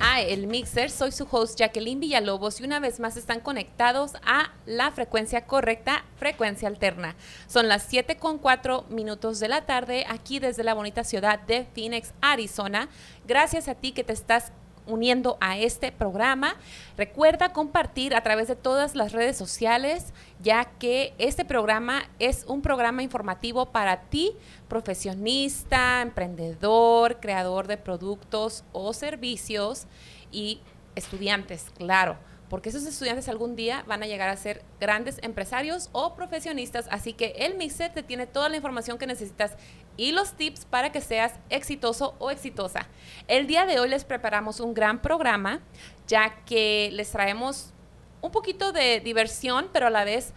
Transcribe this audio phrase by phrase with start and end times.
[0.00, 0.90] a El Mixer.
[0.90, 6.04] Soy su host Jacqueline Villalobos y una vez más están conectados a la frecuencia correcta,
[6.16, 7.16] frecuencia alterna.
[7.46, 11.66] Son las 7 con 4 minutos de la tarde aquí desde la bonita ciudad de
[11.74, 12.88] Phoenix, Arizona.
[13.26, 14.52] Gracias a ti que te estás
[14.90, 16.56] uniendo a este programa.
[16.96, 22.62] Recuerda compartir a través de todas las redes sociales, ya que este programa es un
[22.62, 24.32] programa informativo para ti,
[24.68, 29.86] profesionista, emprendedor, creador de productos o servicios
[30.32, 30.60] y
[30.94, 36.14] estudiantes, claro porque esos estudiantes algún día van a llegar a ser grandes empresarios o
[36.16, 36.88] profesionistas.
[36.90, 39.52] Así que el Mixer te tiene toda la información que necesitas
[39.96, 42.88] y los tips para que seas exitoso o exitosa.
[43.28, 45.60] El día de hoy les preparamos un gran programa,
[46.08, 47.72] ya que les traemos
[48.20, 50.32] un poquito de diversión, pero a la vez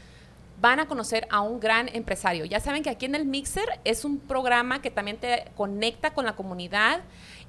[0.61, 2.45] van a conocer a un gran empresario.
[2.45, 6.25] Ya saben que aquí en el Mixer es un programa que también te conecta con
[6.25, 7.01] la comunidad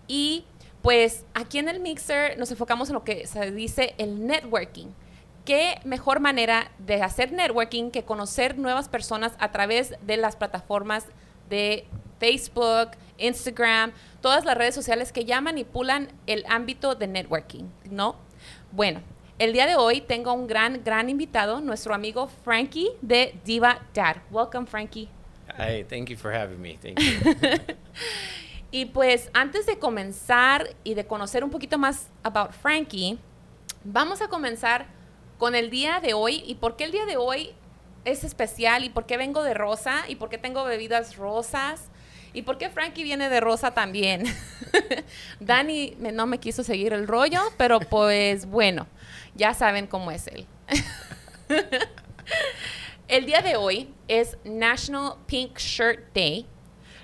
[0.08, 0.46] y
[0.84, 4.88] pues aquí en el Mixer nos enfocamos en lo que se dice el networking.
[5.46, 11.06] ¿Qué mejor manera de hacer networking que conocer nuevas personas a través de las plataformas
[11.48, 11.86] de
[12.20, 18.16] Facebook, Instagram, todas las redes sociales que ya manipulan el ámbito de networking, ¿no?
[18.70, 19.00] Bueno,
[19.38, 24.16] el día de hoy tengo un gran, gran invitado, nuestro amigo Frankie de Diva Dad.
[24.30, 25.08] Welcome, Frankie.
[25.56, 26.77] Hi, thank you for having me.
[26.77, 27.74] Thank you.
[28.75, 33.20] Y pues antes de comenzar y de conocer un poquito más about Frankie,
[33.84, 34.89] vamos a comenzar
[35.39, 37.52] con el día de hoy y por qué el día de hoy
[38.05, 41.83] es especial y por qué vengo de rosa y por qué tengo bebidas rosas
[42.33, 44.25] y por qué Frankie viene de rosa también.
[45.39, 48.89] Dani no me quiso seguir el rollo, pero pues bueno,
[49.36, 50.48] ya saben cómo es él.
[53.07, 56.48] el día de hoy es National Pink Shirt Day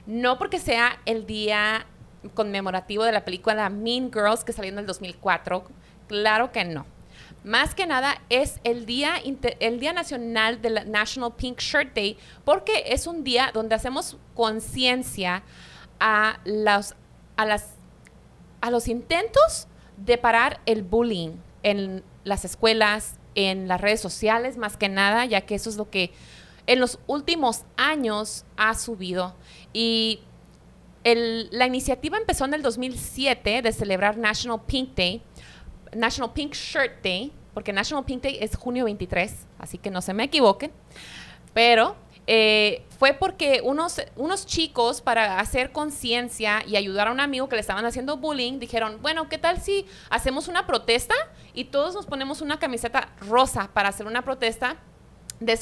[0.06, 1.86] no porque sea el día
[2.34, 5.64] conmemorativo de la película Mean Girls que salió en el 2004,
[6.08, 6.86] claro que no.
[7.42, 9.14] Más que nada es el día,
[9.60, 14.18] el día nacional de la National Pink Shirt Day porque es un día donde hacemos
[14.34, 15.42] conciencia
[16.00, 16.94] a los,
[17.36, 17.76] a, las,
[18.60, 24.76] a los intentos de parar el bullying en las escuelas, en las redes sociales, más
[24.76, 26.12] que nada, ya que eso es lo que
[26.66, 29.34] en los últimos años ha subido.
[29.72, 30.20] Y
[31.04, 35.22] la iniciativa empezó en el 2007 de celebrar National Pink Day,
[35.94, 40.14] National Pink Shirt Day, porque National Pink Day es junio 23, así que no se
[40.14, 40.72] me equivoquen.
[41.54, 47.48] Pero eh, fue porque unos, unos chicos, para hacer conciencia y ayudar a un amigo
[47.48, 51.14] que le estaban haciendo bullying, dijeron, bueno, ¿qué tal si hacemos una protesta
[51.54, 54.76] y todos nos ponemos una camiseta rosa para hacer una protesta
[55.40, 55.56] de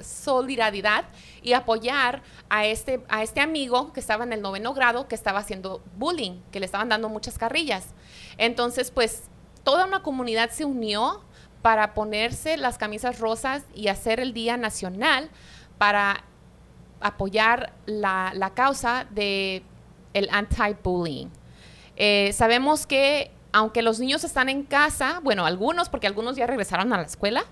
[0.00, 1.04] solidaridad
[1.42, 5.40] y apoyar a este, a este amigo que estaba en el noveno grado, que estaba
[5.40, 7.94] haciendo bullying, que le estaban dando muchas carrillas.
[8.38, 9.24] Entonces, pues,
[9.64, 11.22] toda una comunidad se unió
[11.62, 15.30] para ponerse las camisas rosas y hacer el Día Nacional
[15.78, 16.24] para
[17.00, 19.62] apoyar la, causa de
[20.30, 21.28] anti-bullying.
[21.96, 26.92] Eh, sabemos que aunque los niños están en casa, bueno, algunos, porque algunos ya regresaron
[26.92, 27.44] a la escuela,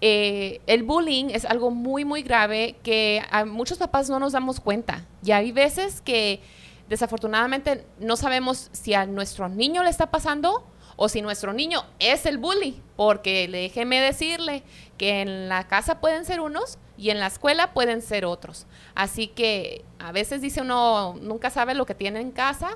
[0.00, 4.60] eh, el bullying es algo muy, muy grave que a muchos papás no nos damos
[4.60, 5.04] cuenta.
[5.22, 6.40] Y hay veces que
[6.88, 10.64] desafortunadamente no sabemos si a nuestro niño le está pasando
[10.96, 14.62] o si nuestro niño es el bully, porque déjeme decirle
[14.96, 18.66] que en la casa pueden ser unos y en la escuela pueden ser otros.
[18.94, 22.70] Así que a veces dice uno, nunca sabe lo que tiene en casa,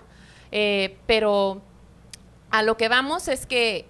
[0.53, 1.63] eh, pero
[2.51, 3.87] a lo que vamos es que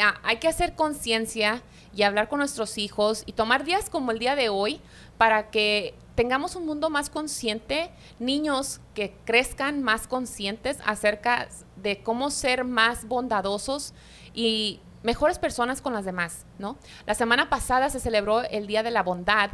[0.00, 1.62] ah, hay que hacer conciencia
[1.94, 4.80] y hablar con nuestros hijos y tomar días como el día de hoy
[5.18, 12.30] para que tengamos un mundo más consciente, niños que crezcan más conscientes acerca de cómo
[12.30, 13.94] ser más bondadosos
[14.34, 16.76] y mejores personas con las demás, ¿no?
[17.06, 19.50] La semana pasada se celebró el Día de la Bondad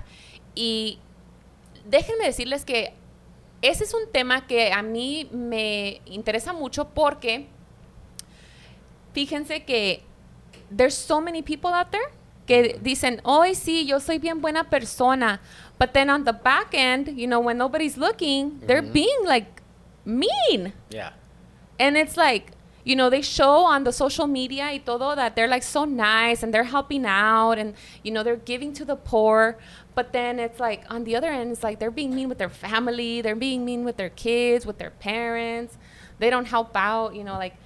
[0.55, 0.99] y
[1.85, 2.95] déjenme decirles que
[3.63, 7.47] ese es un tema que a mí me interesa mucho porque
[9.13, 10.03] fíjense que
[10.75, 12.16] there's so many people out there
[12.47, 15.41] que dicen, hoy sí, yo soy bien buena persona.
[15.79, 18.93] But then on the back end, you know, when nobody's looking, they're mm-hmm.
[18.93, 19.63] being like
[20.05, 20.73] mean.
[20.91, 21.11] Yeah.
[21.79, 22.53] And it's like,
[22.85, 26.43] you know, they show on the social media y todo that they're like so nice
[26.43, 29.59] and they're helping out and, you know, they're giving to the poor.
[29.95, 32.49] But then it's like on the other end, it's like they're being mean with their
[32.49, 35.77] family, they're being mean with their kids, with their parents.
[36.19, 37.57] They don't help out, you know, like,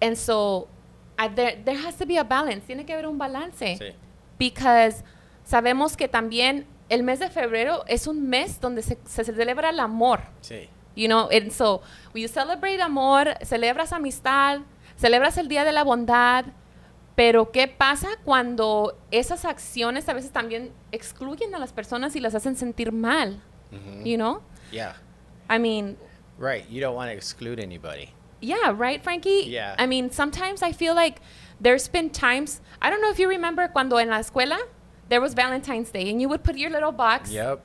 [0.00, 0.68] and so
[1.18, 2.64] I, there, there has to be a balance.
[2.66, 3.78] Tiene que haber un balance.
[3.78, 3.92] Sí
[4.38, 5.04] because
[5.44, 10.20] sabemos que también el mes de febrero es un mes donde se, celebra el amor.
[10.40, 10.68] Sí.
[10.96, 11.82] You know, and so
[12.14, 14.60] we celebrate amor, celebras amistad,
[14.96, 16.46] celebras el Día de la Bondad,
[17.16, 22.34] pero ¿qué pasa cuando esas acciones a veces también excluyen a las personas y las
[22.34, 23.40] hacen sentir mal?
[24.04, 24.40] You know?
[24.70, 24.94] Yeah.
[25.50, 25.96] I mean,
[26.38, 26.68] Right.
[26.68, 28.10] You don't want to exclude anybody.
[28.40, 29.46] yeah, right, Frankie?
[29.48, 29.74] Yeah.
[29.78, 31.20] I mean, sometimes I feel like
[31.64, 34.58] there's been times, I don't know if you remember cuando en la escuela
[35.08, 37.30] there was Valentine's Day and you would put your little box.
[37.30, 37.64] Yep.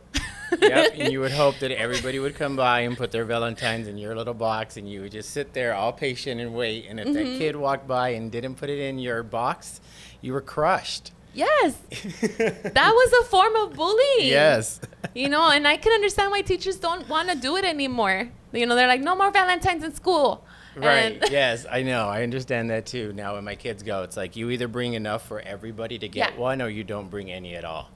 [0.62, 0.94] yep.
[0.96, 4.16] And you would hope that everybody would come by and put their Valentines in your
[4.16, 6.88] little box, and you would just sit there all patient and wait.
[6.90, 7.38] And if that mm-hmm.
[7.38, 9.80] kid walked by and didn't put it in your box,
[10.22, 11.12] you were crushed.
[11.34, 11.78] Yes.
[11.92, 14.30] that was a form of bullying.
[14.30, 14.82] Yes.
[15.14, 18.30] You know, and I can understand why teachers don't want to do it anymore.
[18.52, 20.44] You know, they're like, no more Valentines in school.
[20.88, 21.22] Right.
[21.22, 22.08] And- yes, I know.
[22.08, 23.14] I understand that too.
[23.14, 26.34] Now, when my kids go, it's like you either bring enough for everybody to get
[26.34, 26.40] Yeah.
[26.40, 27.90] one, or you don't bring any at all.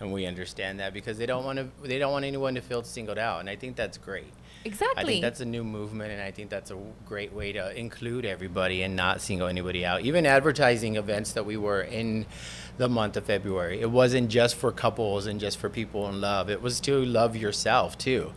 [0.00, 1.68] And we understand that because they don't want to.
[1.86, 4.32] They don't want anyone to feel singled out, and I think that's great.
[4.64, 5.02] Exactly.
[5.02, 6.76] I think that's a new movement, and I think that's a
[7.06, 10.02] great way to include everybody and not single anybody out.
[10.02, 12.26] Even advertising events that we were in
[12.76, 16.48] the month of February, it wasn't just for couples and just for people in love.
[16.50, 18.32] It was to love yourself too.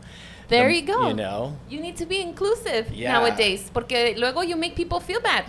[0.52, 1.08] There The- you go.
[1.08, 1.56] You know.
[1.70, 3.14] You need to be inclusive Yeah.
[3.14, 5.46] nowadays porque luego you make people feel bad.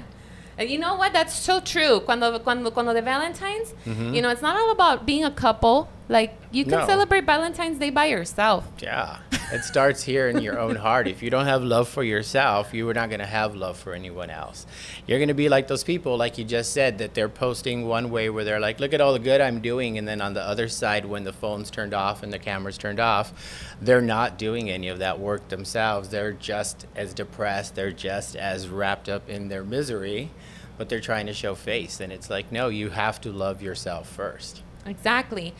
[0.59, 1.13] And you know what?
[1.13, 2.01] That's so true.
[2.01, 4.15] Cuando, cuando, cuando de Valentine's, mm-hmm.
[4.15, 5.89] you know, it's not all about being a couple.
[6.13, 6.87] Like, you can No.
[6.87, 8.69] celebrate Valentine's Day by yourself.
[8.83, 9.17] Yeah,
[9.51, 11.09] it starts here in your own heart.
[11.09, 13.95] If you don't have love for yourself, you are not going to have love for
[13.95, 14.67] anyone else.
[15.07, 18.11] You're going to be like those people, like you just said, that they're posting one
[18.11, 19.97] way where they're like, look at all the good I'm doing.
[19.97, 23.01] And then on the other side, when the phone's turned off and the camera's turned
[23.01, 23.33] off,
[23.81, 26.11] they're not doing any of that work themselves.
[26.11, 30.29] They're just as depressed, they're just as wrapped up in their misery,
[30.77, 32.01] but they're trying to show face.
[32.01, 34.63] And it's like, no, you have to love yourself first.
[34.87, 35.55] Exactly.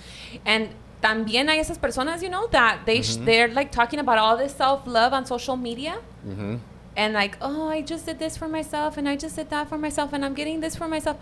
[0.45, 0.71] And
[1.01, 3.25] también hay esas personas, you know, that they sh- mm-hmm.
[3.25, 5.99] they're like talking about all this self-love on social media.
[6.27, 6.57] Mm-hmm.
[6.97, 9.79] And like, oh, I just did this for myself and I just did that for
[9.79, 11.17] myself and I'm getting this for myself.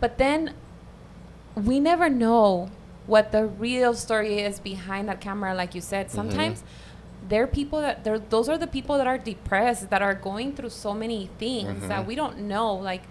[0.00, 0.54] But then
[1.54, 2.70] we never know
[3.06, 6.06] what the real story is behind that camera like you said.
[6.06, 6.16] Mm-hmm.
[6.16, 6.64] Sometimes
[7.28, 10.56] there are people that they're those are the people that are depressed that are going
[10.56, 12.08] through so many things that mm-hmm.
[12.08, 13.02] we don't know like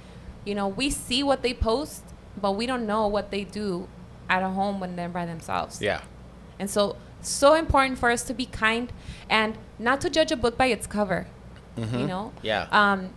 [0.46, 2.04] you know, we see what they post,
[2.40, 3.88] but we don't know what they do
[4.32, 5.82] at a home when they're by themselves.
[5.82, 6.02] Yeah.
[6.58, 8.92] And so, so important for us to be kind
[9.30, 11.28] and not to judge a book by its cover.
[11.78, 12.32] You know?
[12.44, 12.68] Yeah.
[12.72, 13.10] Um,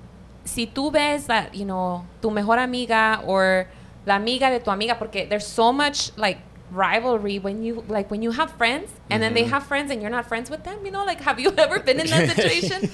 [0.44, 3.68] si tú ves that, you know, tu mejor amiga or
[4.06, 6.38] la amiga de tu amiga, porque there's so much like
[6.70, 10.10] rivalry when you like when you have friends and then they have friends and you're
[10.10, 11.04] not friends with them, you know?
[11.04, 12.90] Like have you ever been in that situation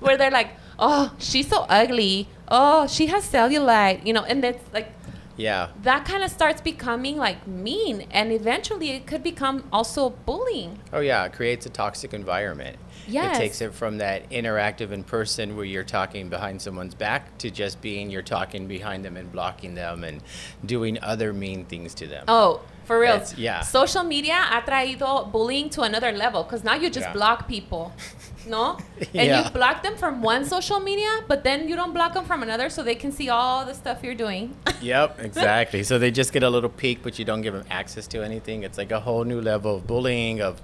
[0.00, 2.28] where they're like, "Oh, she's so ugly.
[2.48, 4.92] Oh, she has cellulite." You know, and it's like
[5.36, 5.68] Yeah.
[5.82, 11.00] that kind of starts becoming like mean and eventually it could become also bullying Oh
[11.00, 12.76] yeah, it creates a toxic environment.
[13.06, 13.36] Yes.
[13.36, 17.50] It takes it from that interactive in person where you're talking behind someone's back to
[17.50, 20.22] just being you're talking behind them and blocking them and
[20.64, 22.24] doing other mean things to them.
[22.28, 23.60] oh for real It's- yeah.
[23.60, 27.12] social media ha traído bullying to another level because now you just Yeah.
[27.18, 27.92] block people
[28.46, 29.44] no and Yeah.
[29.44, 32.68] you block them from one social media but then you don't block them from another
[32.68, 35.82] so they can see all the stuff you're doing Yep, exactly.
[35.82, 38.64] so they just get a little peek, but you don't give them access to anything.
[38.64, 40.60] It's like a whole new level of bullying, of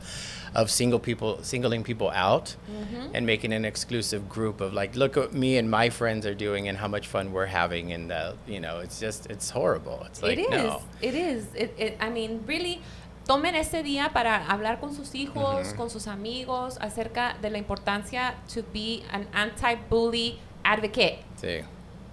[0.53, 3.15] of single people, singling people out, Mm-hmm.
[3.15, 6.69] and making an exclusive group of like, look what me and my friends are doing,
[6.69, 10.03] and how much fun we're having, and uh, you know, it's just it's horrible.
[10.09, 10.51] It's like it is.
[10.51, 10.83] no.
[11.01, 11.47] It is.
[11.55, 12.81] It, it, I mean, really,
[13.27, 18.35] tomen ese día para hablar con sus hijos, con sus amigos, acerca de la importancia
[18.53, 21.25] to be an anti-bully advocate.
[21.41, 21.65] Sí.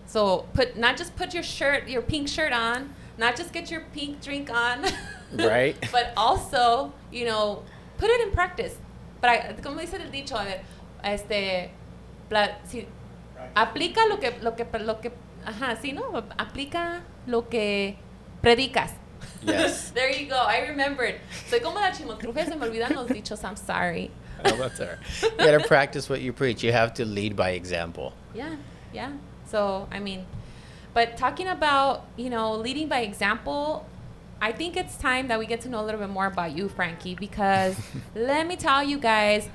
[0.05, 3.81] So put not just put your shirt, your pink shirt on, not just get your
[3.93, 4.83] pink drink on,
[5.33, 5.75] Right.
[5.91, 7.63] but also, you know,
[7.97, 8.75] put it in practice.
[9.19, 10.61] But I, como dice el dicho, a ver,
[11.03, 11.71] este,
[12.29, 12.87] pla- si,
[13.55, 15.11] aplica lo que, lo que, lo que,
[15.45, 16.03] ajá, sí, no,
[16.37, 17.97] aplica lo que
[18.41, 18.91] predicas.
[19.43, 19.89] Yes.
[19.95, 20.37] there you go.
[20.37, 21.19] I remembered.
[21.47, 23.43] Soy como la Chimoltrufia, se me olvidan los dichos.
[23.43, 24.11] I'm sorry.
[24.45, 24.97] Oh, that's all right.
[25.23, 26.61] You gotta practice what you preach.
[26.63, 28.13] You have to lead by example.
[28.35, 28.55] Yeah,
[28.93, 29.13] yeah.
[29.47, 30.27] So, I mean,
[30.93, 33.87] but talking about, you know, leading by example,
[34.39, 36.69] I think it's time that we get to know a little bit more about you,
[36.69, 37.75] Frankie, because
[38.15, 39.49] let me tell you guys,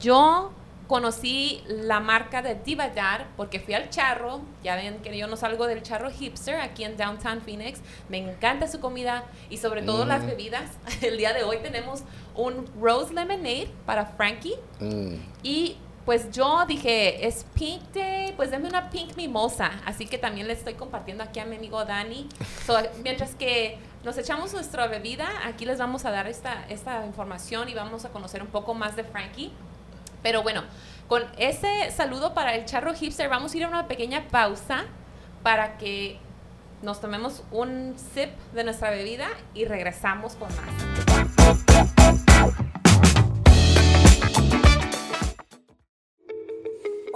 [0.00, 0.52] yo
[0.86, 4.42] conocí la marca de Divadar porque fui al charro.
[4.62, 7.80] Ya ven que yo no salgo del charro hipster aquí en Downtown Phoenix.
[8.08, 10.26] Me encanta su comida y sobre todo las Mm.
[10.26, 10.70] bebidas.
[11.02, 12.02] El día de hoy tenemos
[12.34, 14.54] un Rose Lemonade para Frankie.
[14.80, 15.14] Mm.
[15.42, 19.70] Y pues yo dije, es Pink Day, pues dame una Pink Mimosa.
[19.86, 22.28] Así que también le estoy compartiendo aquí a mi amigo Dani.
[22.66, 27.70] So, mientras que nos echamos nuestra bebida, aquí les vamos a dar esta, esta información
[27.70, 29.50] y vamos a conocer un poco más de Frankie.
[30.24, 30.62] Pero bueno,
[31.06, 34.86] con ese saludo para el charro hipster, vamos a ir a una pequeña pausa
[35.42, 36.18] para que
[36.80, 41.93] nos tomemos un sip de nuestra bebida y regresamos con más.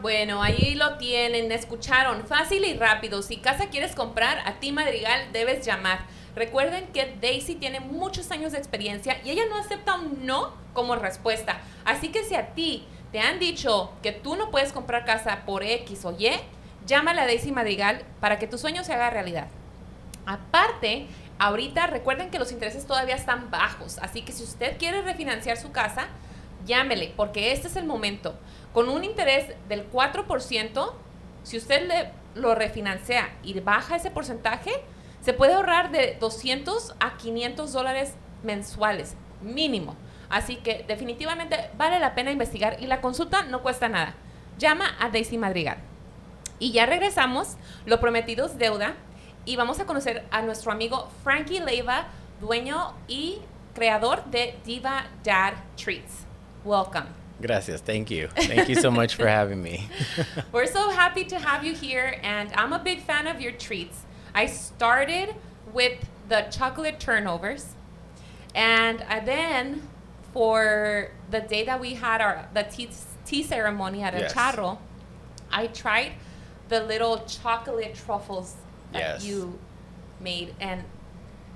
[0.00, 3.20] Bueno, ahí lo tienen, escucharon, fácil y rápido.
[3.20, 6.06] Si casa quieres comprar, a ti Madrigal debes llamar.
[6.34, 10.96] Recuerden que Daisy tiene muchos años de experiencia y ella no acepta un no como
[10.96, 11.60] respuesta.
[11.84, 15.62] Así que si a ti te han dicho que tú no puedes comprar casa por
[15.62, 16.30] X o Y,
[16.86, 19.48] llámale a Daisy Madrigal para que tu sueño se haga realidad.
[20.24, 25.58] Aparte, ahorita recuerden que los intereses todavía están bajos, así que si usted quiere refinanciar
[25.58, 26.08] su casa,
[26.64, 28.34] llámele, porque este es el momento.
[28.72, 30.92] Con un interés del 4%,
[31.42, 34.70] si usted le, lo refinancia y baja ese porcentaje,
[35.22, 39.96] se puede ahorrar de 200 a 500 dólares mensuales, mínimo.
[40.28, 44.14] Así que definitivamente vale la pena investigar y la consulta no cuesta nada.
[44.58, 45.78] Llama a Daisy Madrigal.
[46.58, 48.94] Y ya regresamos, lo prometido es deuda,
[49.44, 52.06] y vamos a conocer a nuestro amigo Frankie Leiva,
[52.40, 53.38] dueño y
[53.74, 56.26] creador de Diva Dad Treats.
[56.64, 57.19] Welcome.
[57.40, 57.80] Gracias.
[57.80, 58.28] Thank you.
[58.28, 59.88] Thank you so much for having me.
[60.52, 64.02] We're so happy to have you here, and I'm a big fan of your treats.
[64.34, 65.34] I started
[65.72, 67.74] with the chocolate turnovers,
[68.54, 69.88] and I then
[70.32, 72.90] for the day that we had our the tea,
[73.24, 74.32] tea ceremony at Yes.
[74.34, 74.78] Charro,
[75.50, 76.12] I tried
[76.68, 78.54] the little chocolate truffles
[78.92, 79.24] that Yes.
[79.24, 79.58] you
[80.20, 80.84] made, and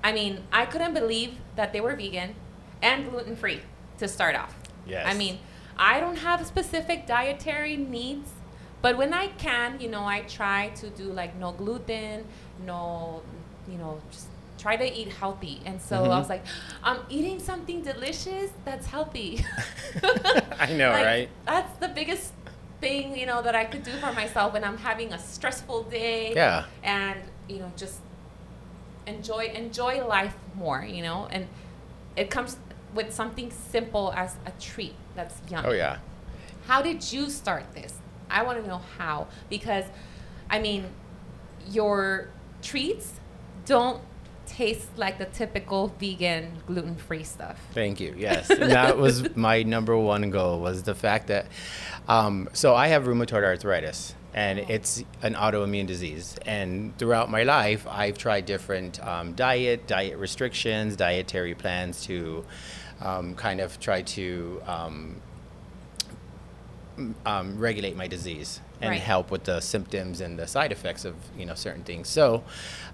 [0.03, 2.35] I mean, I couldn't believe that they were vegan
[2.81, 3.61] and gluten free
[3.99, 4.55] to start off.
[4.85, 5.05] Yes.
[5.07, 5.39] I mean,
[5.77, 8.31] I don't have specific dietary needs,
[8.81, 12.25] but when I can, you know, I try to do like no gluten,
[12.65, 13.21] no,
[13.69, 14.27] you know, just
[14.57, 15.61] try to eat healthy.
[15.65, 16.19] And so I Mhm.
[16.19, 16.45] was like,
[16.83, 19.45] I'm eating something delicious that's healthy.
[20.59, 21.29] I know, Like, right?
[21.45, 22.33] That's the biggest
[22.81, 26.33] thing, you know, that I could do for myself when I'm having a stressful day.
[26.33, 26.65] Yeah.
[26.83, 27.99] And, you know, just
[29.07, 31.47] enjoy enjoy life more, you know, and
[32.15, 32.57] it comes
[32.93, 35.67] with something simple as a treat that's yummy.
[35.67, 35.97] Oh yeah.
[36.67, 37.93] How did you start this?
[38.29, 39.85] I want to know how because
[40.49, 40.85] I mean
[41.69, 42.29] your
[42.61, 43.13] treats
[43.65, 44.01] don't
[44.45, 47.59] taste like the typical vegan gluten-free stuff.
[47.73, 48.13] Thank you.
[48.17, 51.47] Yes, and that was my number one goal was the fact that.
[52.07, 56.35] Um, so I have rheumatoid arthritis, and it's an autoimmune disease.
[56.45, 62.45] And throughout my life, I've tried different um, diet, diet restrictions, dietary plans to
[63.01, 65.21] um, kind of try to um,
[67.25, 69.01] um, regulate my disease and Right.
[69.01, 72.07] help with the symptoms and the side effects of you know certain things.
[72.07, 72.43] So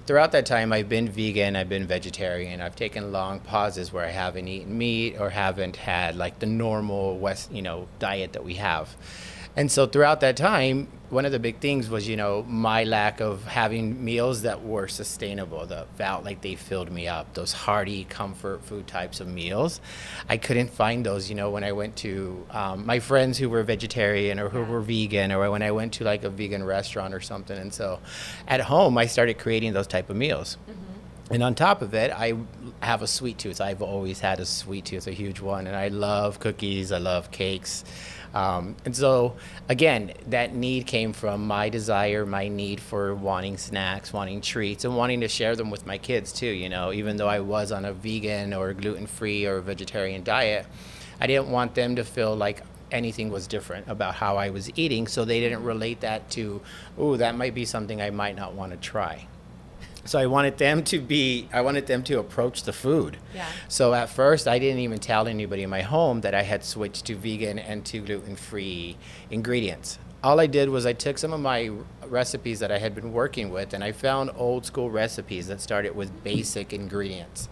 [0.06, 4.12] throughout that time, I've been vegan, I've been vegetarian, I've taken long pauses where I
[4.12, 8.56] haven't eaten meat or haven't had like the normal West you know diet that we
[8.56, 8.96] have.
[9.56, 13.20] And so throughout that time, one of the big things was, you know, my lack
[13.20, 18.06] of having meals that were sustainable, that felt like they filled me up, those hearty
[18.06, 19.82] comfort food types of meals.
[20.30, 23.62] I couldn't find those, you know, when I went to um, my friends who were
[23.64, 27.20] vegetarian or who were vegan, or when I went to like a vegan restaurant or
[27.20, 27.58] something.
[27.58, 28.00] And so
[28.48, 30.58] at home, I started creating those type of meals.
[31.30, 32.36] And on top of it, I
[32.82, 33.62] have a sweet tooth.
[33.62, 36.92] I've always had a sweet tooth, a huge one, and I love cookies.
[36.92, 37.86] I love cakes.
[38.34, 39.36] Um, and so,
[39.68, 44.96] again, that need came from my desire, my need for wanting snacks, wanting treats, and
[44.96, 46.48] wanting to share them with my kids too.
[46.48, 50.66] You know, even though I was on a vegan or gluten free or vegetarian diet,
[51.20, 55.08] I didn't want them to feel like anything was different about how I was eating,
[55.08, 56.62] so they didn't relate that to,
[56.98, 59.28] oh, that might be something I might not want to try.
[60.06, 63.18] So I wanted them to be, I wanted them to approach the food.
[63.36, 63.48] Yeah.
[63.68, 67.06] So at first, I didn't even tell anybody in my home that I had switched
[67.06, 68.98] to vegan and to gluten free
[69.30, 70.00] ingredients.
[70.24, 71.72] All I did was I took some of my
[72.08, 75.96] recipes that I had been working with and I found old school recipes that started
[75.96, 77.48] with basic ingredients.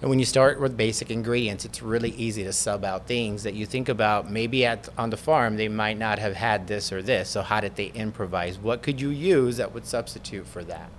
[0.00, 3.52] And when you start with basic ingredients, it's really easy to sub out things that
[3.52, 7.02] you think about maybe at on the farm they might not have had this or
[7.02, 7.28] this.
[7.28, 8.58] So how did they improvise?
[8.58, 10.90] What could you use that would substitute for that?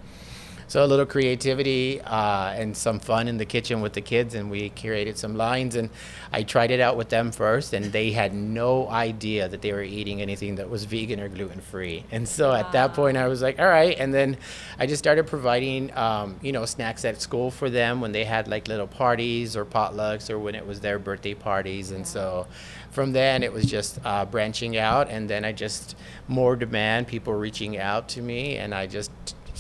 [0.72, 4.50] So a little creativity uh, and some fun in the kitchen with the kids, and
[4.50, 5.76] we curated some lines.
[5.76, 5.90] And
[6.32, 9.84] I tried it out with them first, and they had no idea that they were
[9.84, 12.06] eating anything that was vegan or gluten free.
[12.10, 13.98] And so at that point, I was like, all right.
[14.00, 14.38] And then
[14.80, 18.48] I just started providing, um, you know, snacks at school for them when they had
[18.48, 21.92] like little parties or potlucks or when it was their birthday parties.
[21.92, 22.48] And so
[22.92, 25.98] from then it was just uh, branching out, and then I just
[26.30, 29.12] more demand, people reaching out to me, and I just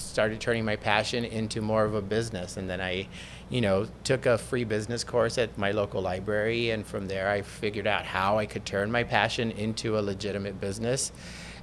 [0.02, 2.58] started turning my passion into more of a business.
[2.58, 3.08] And then I,
[3.50, 6.72] you know, took a free business course at my local library.
[6.72, 10.60] And from there, I figured out how I could turn my passion into a legitimate
[10.60, 11.12] business.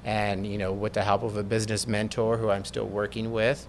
[0.05, 3.67] And, you know, with the help of a business mentor who I'm still working with,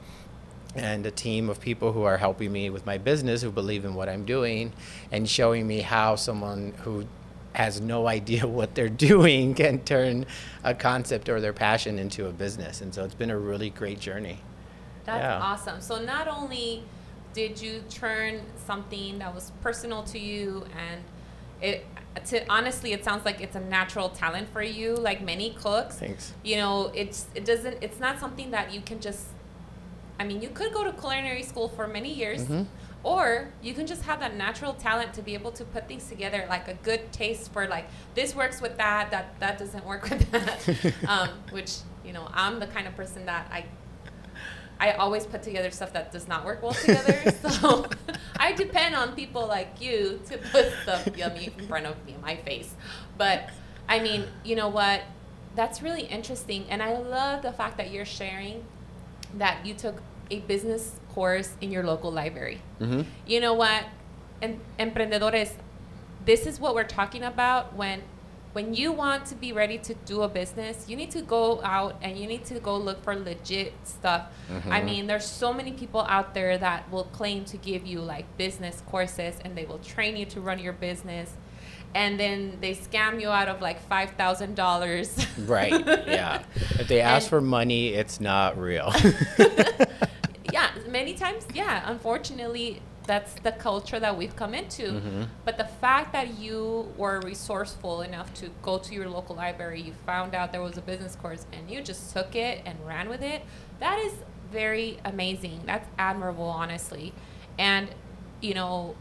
[0.75, 3.95] and a team of people who are helping me with my business who believe in
[3.95, 4.71] what I'm doing
[5.11, 7.05] and showing me how someone who
[7.53, 10.25] has no idea what they're doing can turn
[10.63, 12.81] a concept or their passion into a business.
[12.81, 14.39] And so it's been a really great journey.
[15.05, 15.39] That's Yeah.
[15.41, 15.81] awesome.
[15.81, 16.83] So not only
[17.33, 21.01] did you turn something that was personal to you and
[21.61, 21.85] it
[22.25, 25.97] to honestly it sounds like it's a natural talent for you like many cooks.
[25.97, 26.33] Thanks.
[26.43, 29.27] You know, it's it doesn't it's not something that you can just
[30.19, 32.65] I mean, you could go to culinary school for many years Mhm.
[33.03, 36.45] or you can just have that natural talent to be able to put things together
[36.49, 40.29] like a good taste for like this works with that that that doesn't work with
[40.31, 40.59] that
[41.07, 43.63] um, which you know i'm the kind of person that i
[44.79, 47.33] i always put together stuff that does not work well together.
[47.49, 47.85] So
[48.37, 52.21] i depend on people like you to put stuff yummy in front of me in
[52.21, 52.73] my face.
[53.17, 53.49] But
[53.87, 55.01] i mean you know what?
[55.55, 58.63] That's really interesting and i love the fact that you're sharing
[59.37, 62.61] that you took a business course in your local library.
[62.79, 63.01] Mm-hmm.
[63.25, 63.83] you know what?
[64.41, 65.53] Em- emprendedores
[66.25, 68.01] this is what we're talking about when
[68.53, 71.95] when you want to be ready to do a business you need to go out
[72.01, 74.85] and you need to go look for legit stuff i Mhm.
[74.85, 78.81] mean there's so many people out there that will claim to give you like business
[78.89, 81.31] courses and they will train you to run your business
[81.95, 85.71] and then they scam you out of like $5000 Right.
[86.07, 86.43] Yeah.
[86.79, 88.93] If they ask And- for money, it's not real.
[90.53, 91.83] yeah, many times, yeah.
[91.89, 94.83] Unfortunately, that's the culture that we've come into.
[95.01, 95.27] Mhm.
[95.43, 99.93] But the fact that you were resourceful enough to go to your local library, you
[100.05, 103.23] found out there was a business course, and you just took it and ran with
[103.23, 103.41] it,
[103.79, 104.13] that is
[104.51, 105.61] very amazing.
[105.65, 107.11] That's admirable, honestly.
[107.57, 107.89] And,
[108.41, 108.95] you know,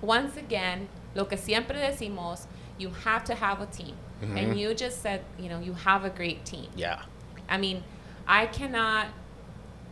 [0.00, 2.46] once again, lo que siempre decimos,
[2.78, 3.96] you have to have a team.
[4.22, 4.58] And Mhm.
[4.58, 6.70] you just said, you know, you have a great team.
[6.76, 7.00] yeah.
[7.48, 7.82] I mean,
[8.26, 9.08] I cannot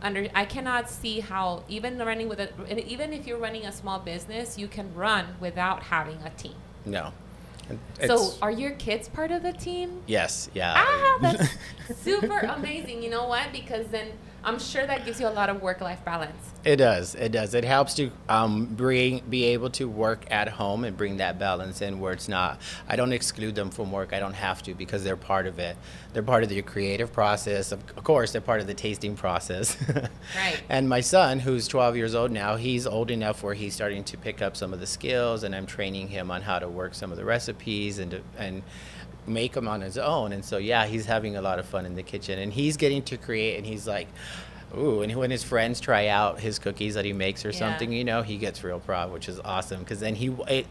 [0.03, 2.49] under I cannot see how even running with a
[2.87, 6.55] even if you're running a small business, you can run without having a team.
[6.85, 7.13] No.
[8.05, 10.03] so, are your kids part of the team?
[10.05, 10.49] yes.
[10.53, 10.73] Yeah.
[10.75, 11.49] Ah, that's
[12.01, 13.01] super amazing.
[13.01, 13.51] You know what?
[13.53, 14.09] Because then
[14.45, 16.51] I'm sure that gives you a lot of work-life balance.
[16.65, 17.15] It does.
[17.15, 17.53] It does.
[17.53, 21.81] It helps to um, bring, be able to work at home and bring that balance
[21.81, 22.59] in where it's not.
[22.87, 24.11] I don't exclude them from work.
[24.11, 25.77] I don't have to because they're part of it.
[26.11, 27.71] They're part of the creative process.
[27.71, 29.77] Of, of course, they're part of the tasting process.
[30.35, 30.61] Right.
[30.69, 34.17] And my son, who's 12 years old now, he's old enough where he's starting to
[34.17, 37.11] pick up some of the skills, and I'm training him on how to work some
[37.11, 38.63] of the recipes and to, and
[39.27, 40.33] make them on his own.
[40.33, 43.01] And so, yeah, he's having a lot of fun in the kitchen, and he's getting
[43.03, 43.57] to create.
[43.57, 44.07] And he's like,
[44.77, 47.59] ooh, and when his friends try out his cookies that he makes or Yeah.
[47.59, 50.65] something, you know, he gets real proud, which is awesome because then he it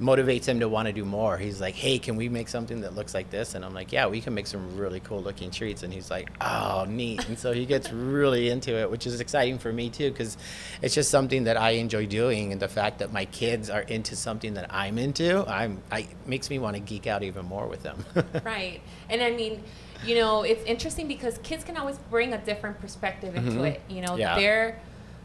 [0.00, 1.36] motivates him to want to do more.
[1.36, 3.54] He's like, hey, can we make something that looks like this?
[3.54, 5.82] And I'm like, yeah, we can make some really cool looking treats.
[5.82, 7.28] And he's like, oh, neat.
[7.28, 10.38] And so he gets really into it, which is exciting for me too because
[10.80, 12.50] it's just something that I enjoy doing.
[12.52, 16.48] And the fact that my kids are into something that I'm into, I'm I makes
[16.48, 18.02] me want to geek out even more with them.
[18.44, 18.80] right.
[19.10, 19.62] And I mean,
[20.06, 23.72] you know, it's interesting because kids can always bring a different perspective into Mhm.
[23.72, 23.82] it.
[23.90, 24.34] You know, Yeah.
[24.36, 24.80] their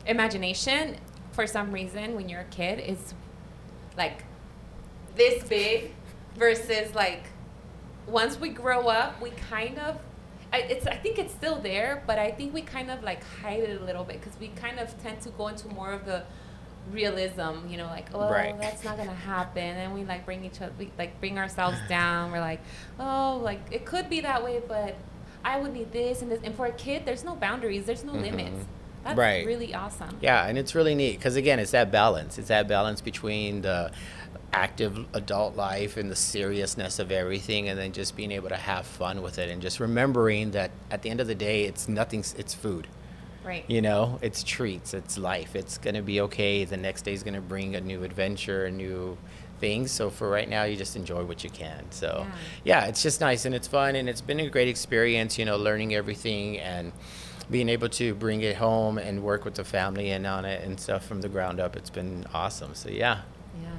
[0.06, 0.98] imagination,
[1.32, 3.14] for some reason, when you're a kid, is
[3.98, 4.24] like
[5.16, 5.92] this big
[6.36, 7.24] versus like
[8.08, 9.98] once we grow up, we kind of.
[10.54, 13.62] I, it's, I think it's still there, but I think we kind of like hide
[13.64, 16.24] it a little bit because we kind of tend to go into more of the
[16.92, 18.58] realism, you know, like oh Right.
[18.60, 22.32] that's not gonna happen, and we like bring each other, we like bring ourselves down.
[22.32, 22.62] We're like,
[23.00, 24.96] oh, like it could be that way, but
[25.44, 26.40] I would need this and this.
[26.44, 28.22] And for a kid, there's no boundaries, there's no Mhm.
[28.22, 28.66] limits.
[29.06, 29.46] That's Right.
[29.46, 30.18] really awesome.
[30.20, 32.38] Yeah, and it's really neat because again, it's that balance.
[32.40, 33.92] It's that balance between the
[34.52, 38.86] active adult life and the seriousness of everything, and then just being able to have
[38.86, 42.22] fun with it, and just remembering that at the end of the day, it's nothing.
[42.38, 42.88] It's food.
[43.44, 43.64] Right.
[43.68, 44.96] You know, it's treats.
[44.96, 45.56] It's life.
[45.56, 46.66] It's gonna be okay.
[46.66, 49.20] The next day is gonna bring a new adventure, a new
[49.60, 49.92] things.
[49.92, 51.86] So for right now, you just enjoy what you can.
[51.92, 52.26] So
[52.64, 55.38] yeah, it's just nice and it's fun and it's been a great experience.
[55.38, 56.92] You know, learning everything and
[57.50, 60.80] being able to bring it home and work with the family and on it and
[60.80, 62.74] stuff from the ground up, it's been awesome.
[62.76, 63.22] So yeah.
[63.62, 63.70] Yeah.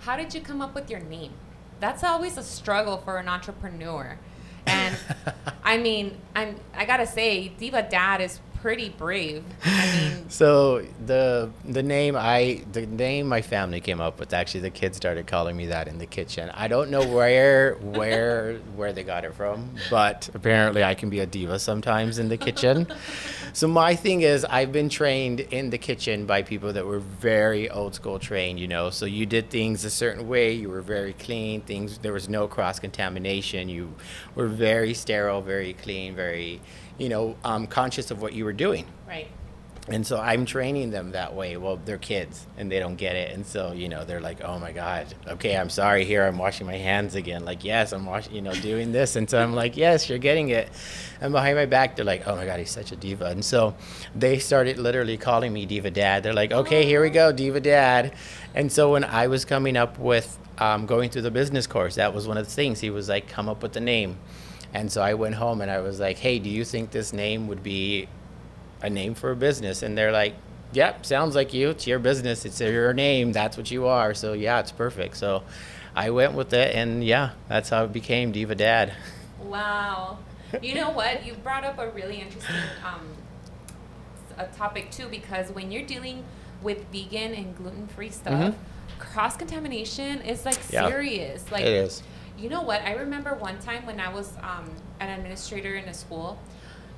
[0.00, 1.32] How did you come up with your name?
[1.80, 4.18] That's always a struggle for an entrepreneur.
[4.66, 4.96] And
[5.64, 9.44] I mean, I'm I gotta say, Diva Dad is pretty brave.
[9.62, 14.60] I mean, So the the name I the name my family came up with actually
[14.60, 16.50] the kids started calling me that in the kitchen.
[16.54, 21.20] I don't know where where where they got it from, but apparently I can be
[21.20, 22.86] a diva sometimes in the kitchen.
[23.52, 27.68] So my thing is I've been trained in the kitchen by people that were very
[27.68, 28.88] old school trained, you know.
[28.88, 32.48] So you did things a certain way, you were very clean, things there was no
[32.48, 33.94] cross contamination, you
[34.34, 36.62] were very sterile, very clean, very
[36.98, 38.86] you know, um, conscious of what you were doing.
[39.08, 39.28] right.
[39.86, 41.58] And so I'm training them that way.
[41.58, 43.34] Well, they're kids and they don't get it.
[43.34, 46.24] And so, you know, they're like, oh my God, okay, I'm sorry here.
[46.24, 47.44] I'm washing my hands again.
[47.44, 49.14] Like, yes, I'm washing, you know, doing this.
[49.14, 50.70] And so I'm like, yes, you're getting it.
[51.20, 53.26] And behind my back, they're like, oh my God, he's such a diva.
[53.26, 53.74] And so
[54.14, 56.22] they started literally calling me Diva Dad.
[56.22, 58.14] They're like, okay, here we go, Diva Dad.
[58.54, 62.14] And so when I was coming up with um, going through the business course, that
[62.14, 62.80] was one of the things.
[62.80, 64.16] He was like, come up with the name.
[64.74, 67.46] And so I went home and I was like, hey, do you think this name
[67.46, 68.08] would be
[68.82, 69.82] a name for a business?
[69.82, 70.34] And they're like
[70.72, 71.70] yep sounds like you.
[71.70, 72.44] It's your business.
[72.44, 73.30] It's your name.
[73.32, 74.12] That's what you are.
[74.14, 75.16] So yeah it's perfect.
[75.16, 75.44] So
[75.96, 78.92] i went with it and yeah that's how it became diva dad.
[79.40, 80.18] Wow.
[80.60, 81.24] You know what?
[81.24, 83.06] You brought up a really interesting um,
[84.36, 86.24] a topic too because when you're dealing
[86.62, 88.54] with vegan and gluten free stuff,
[88.98, 90.88] cross contamination is like Yeah.
[90.88, 91.50] serious.
[91.52, 92.02] Like it is
[92.38, 92.82] You know what?
[92.82, 94.70] I remember one time when I was um,
[95.00, 96.38] an administrator in a school,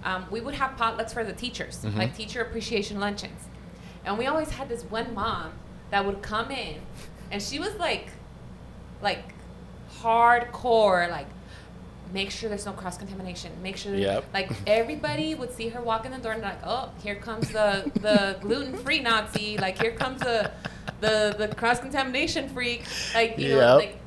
[0.04, 1.96] um, we would have potlucks for the teachers, Mhm.
[1.96, 3.44] like teacher appreciation luncheons.
[4.04, 5.52] And we always had this one mom
[5.90, 6.76] that would come in,
[7.30, 8.08] and she was like,
[9.02, 9.34] like
[10.00, 11.26] hardcore, like
[12.12, 13.50] make sure there's no cross contamination.
[13.62, 14.24] Make sure, Yep.
[14.32, 17.90] like everybody would see her walk in the door and like, oh, here comes the
[18.00, 19.58] the gluten free Nazi.
[19.58, 20.50] Like here comes the
[21.00, 22.84] the the cross contamination freak.
[23.14, 23.76] Like you know, Yep.
[23.78, 23.98] like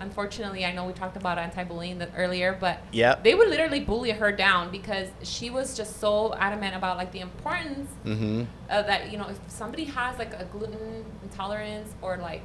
[0.00, 3.24] unfortunately, I know we talked about anti-bullying the, earlier, but Yep.
[3.24, 7.20] they would literally bully her down because she was just so adamant about like the
[7.20, 9.10] importance mm-hmm of that.
[9.12, 12.42] You know, if somebody has like a gluten intolerance or like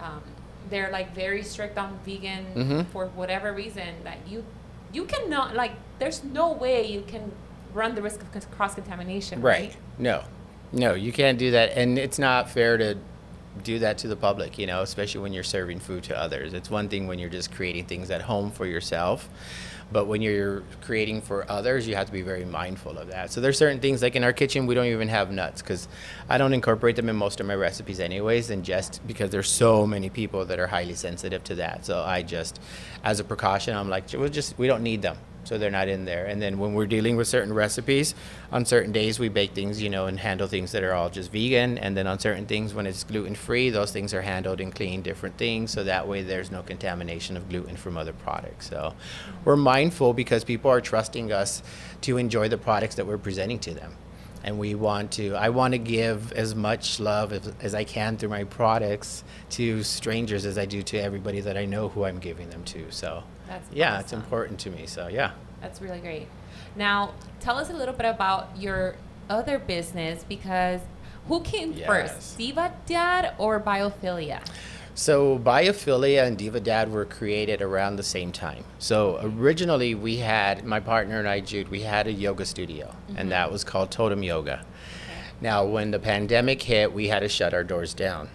[0.00, 0.22] um,
[0.70, 2.86] they're like very strict on vegan Mhm.
[2.86, 4.44] for whatever reason, that you
[4.92, 5.72] you cannot like.
[5.98, 7.32] There's no way you can
[7.74, 9.42] run the risk of cross contamination.
[9.42, 10.22] right no
[10.72, 12.96] no you can't do that and it's not fair to
[13.64, 16.54] do that to the public you know especially when you're serving food to others.
[16.54, 19.28] It's one thing when you're just creating things at home for yourself
[19.90, 23.32] but when you're creating for others you have to be very mindful of that.
[23.32, 25.88] So there's certain things like in our kitchen we don't even have nuts because
[26.28, 29.86] i don't incorporate them in most of my recipes anyways and just because there's so
[29.86, 31.84] many people that are highly sensitive to that.
[31.84, 32.60] So i just
[33.04, 35.16] as a precaution i'm like we'll just we don't need them
[35.48, 36.26] so they're not in there.
[36.26, 38.14] And then when we're dealing with certain recipes,
[38.52, 41.32] on certain days we bake things, you know, and handle things that are all just
[41.32, 41.78] vegan.
[41.78, 45.04] And then on certain things, when it's gluten free, those things are handled and cleaned
[45.04, 45.70] different things.
[45.70, 48.68] So that way there's no contamination of gluten from other products.
[48.68, 48.94] So
[49.46, 51.62] we're mindful because people are trusting us
[52.02, 53.96] to enjoy the products that we're presenting to them.
[54.44, 58.16] And we want to, I want to give as much love as, as I can
[58.18, 62.18] through my products to strangers as I do to everybody that I know who I'm
[62.18, 62.90] giving them to.
[62.90, 64.86] So That's yeah, it's important to me.
[64.86, 65.32] So yeah.
[65.60, 66.28] That's really great.
[66.76, 68.94] Now, tell us a little bit about your
[69.28, 70.80] other business because
[71.26, 71.86] who came Yes.
[71.86, 74.40] first, Diva Dad or Biophilia?
[74.94, 78.64] So Biophilia and Diva Dad were created around the same time.
[78.78, 83.16] So originally we had my partner and I, Jude, we had a yoga studio, and
[83.16, 83.28] mm-hmm.
[83.28, 84.64] that was called Totem Yoga.
[85.40, 88.28] Now, when the pandemic hit, we had to shut our doors down.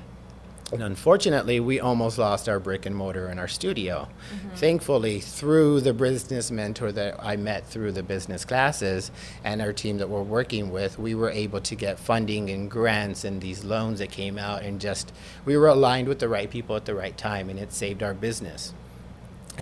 [0.74, 4.08] And unfortunately, we almost lost our brick and mortar in our studio.
[4.34, 4.56] Mm-hmm.
[4.56, 9.12] Thankfully, through the business mentor that I met through the business classes
[9.44, 13.24] and our team that we're working with, we were able to get funding and grants
[13.24, 15.14] and these loans that came out, and just
[15.46, 18.16] we were aligned with the right people at the right time, and it saved our
[18.16, 18.74] business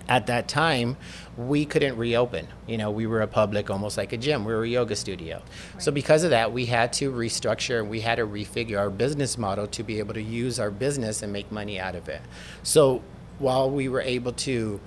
[0.08, 0.96] at that time
[1.36, 2.46] we couldn't reopen.
[2.66, 4.44] You know we were a public almost like a gym.
[4.44, 5.42] We were a yoga studio.
[5.78, 9.38] So because of that we had to restructure and we had to refigure our business
[9.38, 12.20] model to be able to use our business and make money out of it.
[12.62, 13.02] So
[13.38, 14.80] while we were able to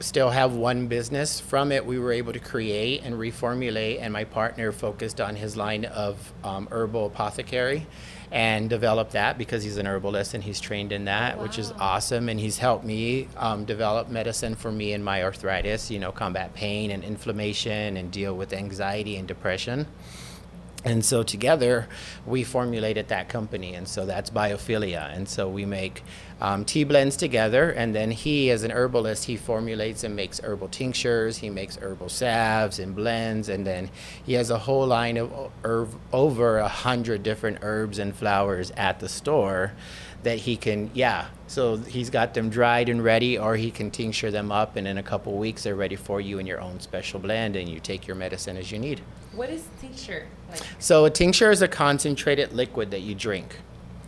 [0.00, 4.24] still have one business from it we were able to create and reformulate and my
[4.24, 7.86] partner focused on his line of um, herbal apothecary
[8.32, 12.30] and developed that because he's an herbalist and he's trained in that which is awesome.
[12.30, 16.54] And he's helped me um, develop medicine for me and my arthritis you know combat
[16.54, 19.86] pain and inflammation and deal with anxiety and depression.
[20.84, 21.86] And so together,
[22.26, 25.14] we formulated that company, and so that's Biophilia.
[25.14, 26.02] And so we make
[26.42, 30.66] um, tea blends together, and then he, as an herbalist, he formulates and makes herbal
[30.70, 31.36] tinctures.
[31.36, 33.90] He makes herbal salves and blends, and then
[34.26, 38.98] he has a whole line of herb, over a hundred different herbs and flowers at
[38.98, 39.72] the store
[40.24, 41.28] that he can, yeah.
[41.46, 44.98] So he's got them dried and ready, or he can tincture them up, and in
[44.98, 48.08] a couple weeks they're ready for you in your own special blend, and you take
[48.08, 49.00] your medicine as you need.
[49.32, 50.26] What is tincture?
[50.50, 53.58] Like, So a tincture is a concentrated liquid that you drink.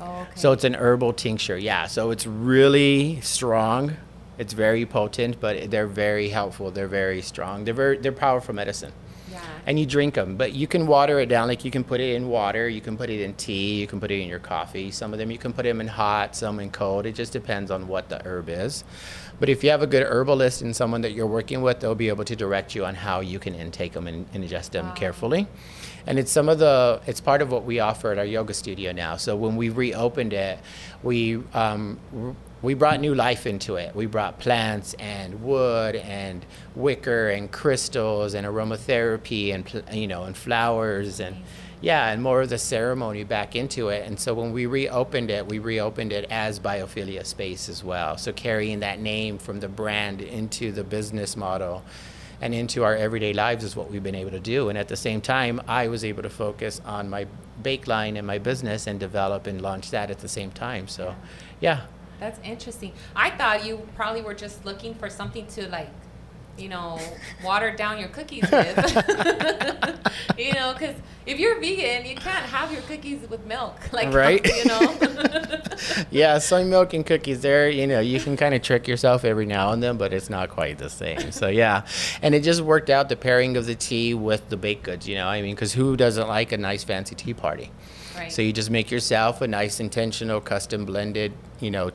[0.01, 0.31] Oh, okay.
[0.37, 1.87] So it's an herbal tincture, yeah.
[1.87, 3.97] So it's really strong.
[4.39, 6.71] It's very potent, but they're very helpful.
[6.71, 7.65] They're very strong.
[7.65, 8.93] They're very they're powerful medicine.
[9.31, 9.41] yeah.
[9.67, 11.47] And you drink them, but you can water it down.
[11.47, 14.01] Like you can put it in water, you can put it in tea, you can
[14.01, 14.91] put it in your coffee.
[14.91, 17.07] Some of them you can put them in hot, some in cold.
[17.07, 18.83] It just depends on what the herb is.
[19.39, 22.09] But if you have a good herbalist and someone that you're working with, they'll be
[22.09, 24.95] able to direct you on how you can intake them and, and ingest them Wow.
[24.95, 25.47] carefully.
[26.07, 28.93] And it's some of the, it's part of what we offer at our yoga studio
[28.93, 29.17] now.
[29.17, 30.59] So when we reopened it,
[31.03, 31.99] we, um,
[32.61, 33.95] we brought new life into it.
[33.95, 40.37] We brought plants and wood and wicker and crystals and aromatherapy and, you know, and
[40.37, 41.37] flowers and,
[41.81, 44.07] yeah, and more of the ceremony back into it.
[44.07, 48.17] And so when we reopened it, we reopened it as Biophilia Space as well.
[48.17, 51.83] So carrying that name from the brand into the business model
[52.45, 54.69] and into our everyday lives is what we've been able to do.
[54.69, 57.27] And at the same time, I was able to focus on my
[57.63, 60.87] bake line and my business and develop and launch that at the same time.
[60.87, 61.17] So,
[61.61, 61.87] yeah.
[62.21, 62.93] That's interesting.
[63.17, 65.89] I thought you probably were just looking for something to like,
[66.59, 66.99] you know,
[67.45, 68.77] watered down your cookies with.
[70.39, 70.95] you know, because
[71.27, 73.77] if you're vegan, you can't have your cookies with milk.
[73.93, 74.45] Like, Right.
[74.57, 74.97] You know.
[76.11, 79.47] yeah, soy milk and cookies there, you know, you can kind of trick yourself every
[79.47, 81.33] now and then, but it's not quite the same.
[81.33, 81.87] So, yeah.
[82.23, 85.15] And it just worked out the pairing of the tea with the baked goods, you
[85.17, 87.71] know, I mean, because who doesn't like a nice fancy tea party?
[88.17, 88.33] right.
[88.33, 91.91] So you just make yourself a nice, intentional, custom blended, you know,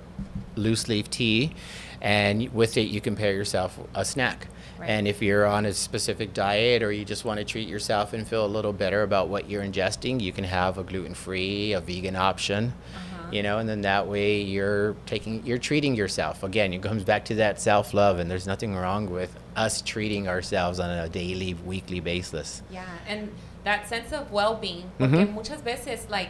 [0.55, 1.53] loose leaf tea,
[2.01, 4.47] and with it you can pair yourself a snack.
[4.77, 4.89] Right.
[4.89, 8.25] And if you're on a specific diet or you just want to treat yourself and
[8.25, 12.15] feel a little better about what you're ingesting, you can have a gluten-free, a vegan
[12.15, 12.73] option.
[12.95, 13.15] Uh-huh.
[13.31, 16.43] You know, and then that way you're taking, you're treating yourself.
[16.43, 20.79] Again, it comes back to that self-love, and there's nothing wrong with us treating ourselves
[20.79, 22.63] on a daily, weekly basis.
[22.71, 23.29] Yeah, and
[23.65, 25.33] that sense of well-being, porque Mhm.
[25.35, 26.29] muchas veces, like,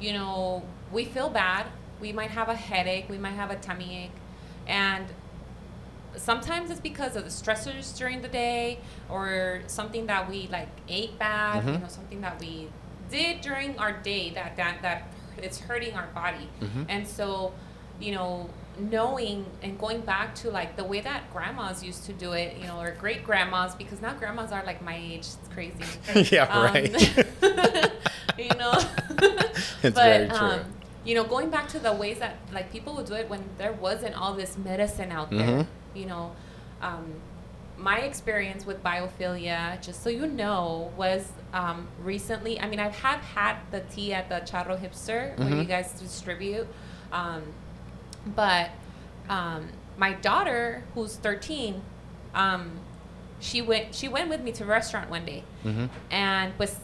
[0.00, 1.66] you know, we feel bad.
[2.00, 3.10] We might have a headache.
[3.10, 4.12] We might have a tummy ache,
[4.68, 5.06] and
[6.16, 8.78] sometimes it's because of the stressors during the day
[9.08, 11.64] or something that we like ate bad.
[11.64, 11.80] You Mhm.
[11.82, 12.68] know, something that we
[13.10, 15.02] did during our day that that that
[15.38, 16.86] it's hurting our body, Mhm.
[16.88, 17.52] and so,
[18.00, 18.48] you know.
[18.80, 22.64] Knowing and going back to like the way that grandmas used to do it, you
[22.68, 25.26] know, or great grandmas, because now grandmas are like my age.
[25.26, 25.82] It's crazy.
[26.32, 26.94] yeah, Um, right.
[28.38, 28.72] you know.
[29.82, 30.36] It's but very true.
[30.46, 33.42] um, you know, going back to the ways that like people would do it when
[33.56, 35.40] there wasn't all this medicine out there.
[35.64, 35.66] Mhm.
[35.94, 36.32] You know,
[36.82, 37.14] um,
[37.76, 42.60] my experience with biophilia, just so you know, was um, recently.
[42.60, 45.58] I mean, I've had had the tea at the Charro Hipster where Mhm.
[45.58, 46.66] you guys distribute,
[47.12, 47.42] um,
[48.34, 48.70] but
[49.30, 51.82] um, my daughter, who's thirteen,
[52.34, 52.72] um,
[53.40, 53.94] she went.
[53.94, 55.44] She went with me to a restaurant one day.
[55.64, 55.88] Mhm.
[56.10, 56.76] And pues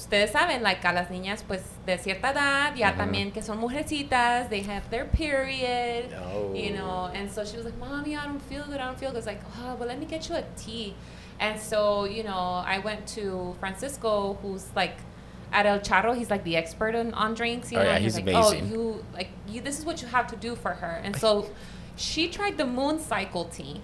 [0.00, 2.98] ustedes saben, like a las niñas pues de cierta edad, ya Ujú.
[2.98, 6.54] también que son mujercitas, they have their period, No.
[6.54, 9.10] you know, and so she was like, mommy, I don't feel good, I don't feel
[9.10, 9.16] good.
[9.16, 10.94] I was like, oh, well, let me get you a tea.
[11.38, 14.96] And so, you know, I went to Francisco, who's like
[15.52, 18.04] at El Charro, he's like the expert on, on drinks, you Oh, know, yeah, and
[18.04, 18.70] he's like, oh, amazing.
[18.72, 21.00] oh, you, like, you, this is what you have to do for her.
[21.04, 21.48] And so
[21.96, 23.80] she tried the moon cycle tea.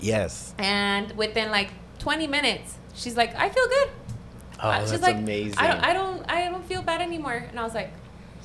[0.00, 0.54] Yes.
[0.58, 3.88] And within like 20 minutes, she's like, I feel good.
[4.60, 5.58] Oh, Uh, that's like, amazing.
[5.58, 7.44] I don't, I don't, I don't feel bad anymore.
[7.48, 7.90] And I was like,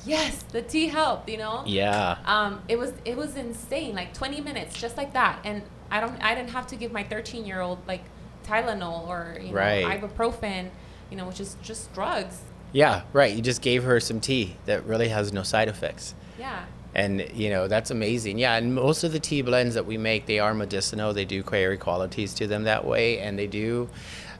[0.06, 1.28] yes, the tea helped.
[1.28, 1.62] You know.
[1.66, 2.18] yeah.
[2.24, 3.94] Um, it was, it was insane.
[3.94, 5.40] Like 20 minutes, just like that.
[5.44, 8.02] And I don't, I didn't have to give my 13 year old like
[8.46, 9.84] Tylenol or you know Right.
[10.00, 10.68] ibuprofen,
[11.10, 12.40] you know, which is just drugs.
[12.72, 13.34] Yeah, right.
[13.34, 16.14] You just gave her some tea that really has no side effects.
[16.38, 16.64] Yeah.
[16.96, 18.38] And you know that's amazing.
[18.38, 21.12] Yeah, and most of the tea blends that we make, they are medicinal.
[21.12, 23.88] They do carry qualities to them that way, and they do,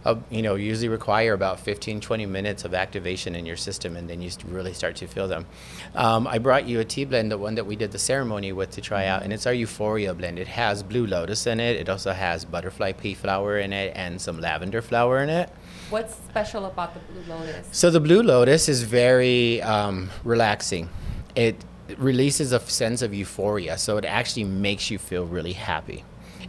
[0.05, 4.09] uh, you know, usually require about 15, 20 minutes of activation in your system, and
[4.09, 5.47] then you really start to feel them.
[5.95, 8.71] Um, I brought you a tea blend, the one that we did the ceremony with,
[8.73, 10.39] to try out, and it's our Euphoria blend.
[10.39, 11.77] It has blue lotus in it.
[11.77, 15.51] It also has butterfly pea flower in it, and some lavender flower in it.
[15.91, 17.69] What's special about the Blue Lotus?
[17.71, 20.89] So the Blue Lotus is very um, relaxing.
[21.37, 21.63] It
[21.99, 26.05] releases a sense of euphoria, so it actually makes you feel really happy.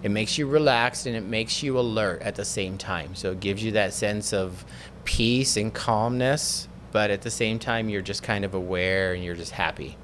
[0.05, 3.15] It makes you relaxed and it makes you alert at the same time.
[3.15, 4.63] So it gives you that sense of
[5.03, 9.33] peace and calmness, but at the same time, you're just kind of aware and you're
[9.33, 9.97] just happy.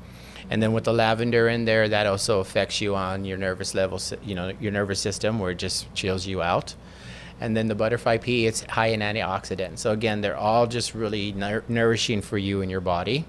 [0.50, 4.00] And then with the lavender in there, that also affects you on your nervous level,
[4.24, 6.74] you know, your nervous system, where it just chills you out.
[7.40, 9.78] And then the butterfly pea, it's high in antioxidants.
[9.78, 13.26] So again, they're all just really nour- nourishing for you and your body.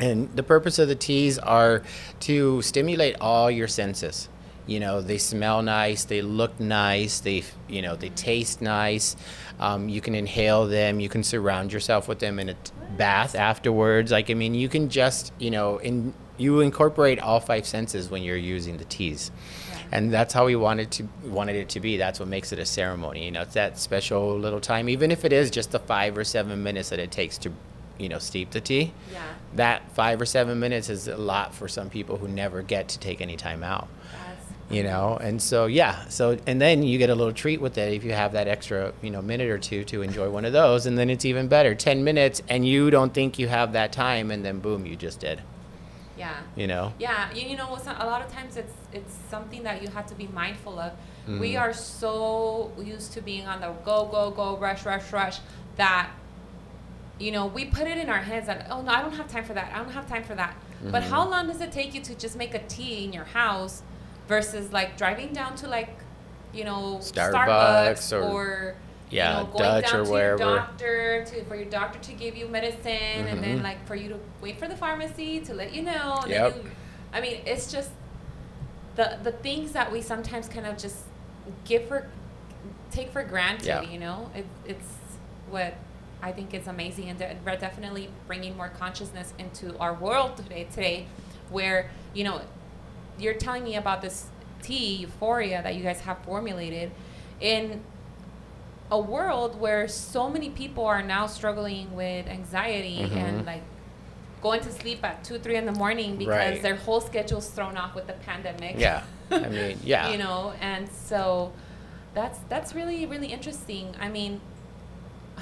[0.00, 1.84] And the purpose of the teas are
[2.20, 4.28] to stimulate all your senses.
[4.66, 9.16] You know, they smell nice, they look nice, they, you know, they taste nice.
[9.60, 13.34] Um, you can inhale them, you can surround yourself with them in a t- bath
[13.34, 14.10] afterwards.
[14.10, 18.22] Like, I mean, you can just, you know, in, you incorporate all five senses when
[18.22, 19.30] you're using the teas.
[19.92, 21.96] And that's how we wanted to wanted it to be.
[21.96, 23.24] That's what makes it a ceremony.
[23.24, 26.24] You know, it's that special little time, even if it is just the five or
[26.24, 27.52] seven minutes that it takes to,
[27.96, 29.22] you know, steep the tea Yeah.
[29.54, 32.98] that five or seven minutes is a lot for some people who never get to
[32.98, 34.25] take any time out That's,
[34.70, 37.92] you know and so yeah so and then you get a little treat with it
[37.92, 40.86] if you have that extra you know minute or two to enjoy one of those
[40.86, 44.30] and then it's even better 10 minutes and you don't think you have that time
[44.30, 45.40] and then boom you just did
[46.18, 46.34] yeah.
[46.56, 49.88] you know Yeah, you, you know, a lot of times it's it's something that you
[49.88, 50.92] have to be mindful of.
[50.92, 51.40] Mm-hmm.
[51.40, 55.40] We are so used to being on the go, go, go, rush, rush, rush
[55.76, 56.08] that
[57.18, 59.44] you know we put it in our heads that oh no, I don't have time
[59.44, 59.72] for that.
[59.74, 60.56] I don't have time for that.
[60.82, 61.10] But Mm-hmm.
[61.12, 63.82] how long does it take you to just make a tea in your house
[64.28, 65.90] versus like driving down to like
[66.52, 68.74] you know Starbucks or- or
[69.10, 70.44] Yeah, you know, going Dutch down or to wherever.
[70.44, 73.62] your doctor to for your doctor to give you medicine and then Mhm.
[73.62, 76.56] like for you to wait for the pharmacy to let you know Yep.
[76.56, 76.70] you,
[77.12, 77.90] I mean it's just
[78.96, 80.96] the the things that we sometimes kind of just
[81.64, 82.08] give for
[82.90, 83.82] take for granted Yeah.
[83.82, 84.88] you know it, it's
[85.50, 85.74] what
[86.22, 90.64] I think is amazing and de- we're definitely bringing more consciousness into our world today
[90.72, 91.06] today
[91.50, 92.40] where you know
[93.18, 94.26] you're telling me about this
[94.62, 96.90] tea euphoria that you guys have formulated
[97.40, 97.80] in
[98.90, 103.16] a world where so many people are now struggling with anxiety Mhm.
[103.16, 103.62] and like
[104.42, 106.62] going to sleep at two three in the morning because Right.
[106.62, 108.76] their whole schedule's thrown off with the pandemic.
[108.78, 109.02] Yeah.
[109.30, 110.10] I mean yeah.
[110.10, 110.52] You know?
[110.60, 111.52] And so
[112.14, 113.94] that's that's really really interesting.
[114.00, 114.40] I mean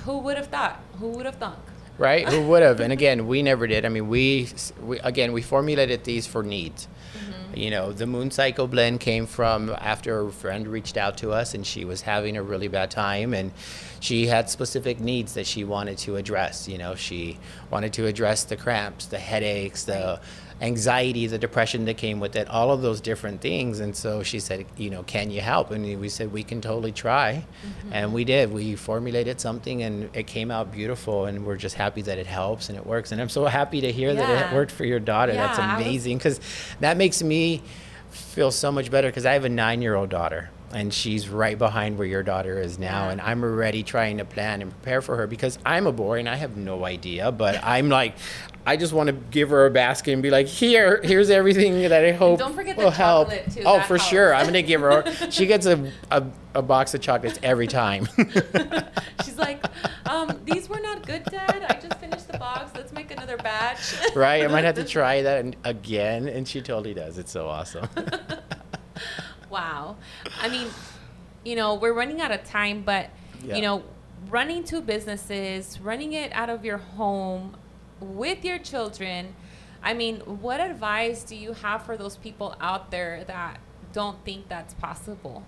[0.04, 0.80] who would have thought?
[0.98, 1.58] Who would have thunk?
[1.98, 2.26] Right?
[2.28, 2.80] Who would have?
[2.80, 3.84] And again we never did.
[3.84, 4.48] I mean we,
[4.82, 6.88] we again we formulated these for needs
[7.56, 11.54] you know the moon cycle blend came from after a friend reached out to us
[11.54, 13.52] and she was having a really bad time and
[14.00, 16.68] she had specific needs that she wanted to address.
[16.68, 17.38] You know she
[17.70, 20.20] wanted to address the cramps the headaches the
[20.60, 23.80] anxiety the depression that came with it all of those different things.
[23.80, 25.70] And so she said you know can you help?
[25.70, 27.44] And we said we can totally try.
[27.66, 27.92] Mm-hmm.
[27.92, 28.52] And we did.
[28.52, 32.68] We formulated something and it came out beautiful and we're just happy that it helps
[32.68, 33.12] and it works.
[33.12, 35.32] And i'm so happy to hear that it worked for your daughter.
[35.34, 36.40] That's Yeah, was- amazing because
[36.80, 37.62] that makes me
[38.10, 41.58] feel so much better because i have a nine year old daughter and she's right
[41.58, 43.12] behind where your daughter is now Yeah.
[43.12, 46.28] and i'm already trying to plan and prepare for her because i'm a boy and
[46.28, 48.16] i have no idea but i'm like
[48.66, 52.04] i just want to give her a basket and be like here here's everything that
[52.04, 53.30] i hope don't forget the will help.
[53.30, 53.62] too.
[53.64, 54.04] oh for helps.
[54.04, 56.22] sure i'm gonna give her she gets a, a,
[56.54, 58.08] a box of chocolates every time.
[59.24, 59.64] She's like
[60.06, 61.66] um, these were not good dad.
[61.68, 62.70] I just finished the box.
[62.76, 63.94] Let's make another batch.
[64.14, 67.18] Right i might have to try that again and she totally does.
[67.18, 67.88] It's so awesome
[69.54, 69.96] Wow.
[70.40, 70.66] I mean,
[71.44, 73.10] you know, we're running out of time, but,
[73.44, 73.54] Yeah.
[73.54, 73.84] you know,
[74.28, 77.56] running two businesses, running it out of your home
[78.00, 79.36] with your children,
[79.80, 83.60] I mean, what advice do you have for those people out there that
[83.92, 85.44] don't think that's possible?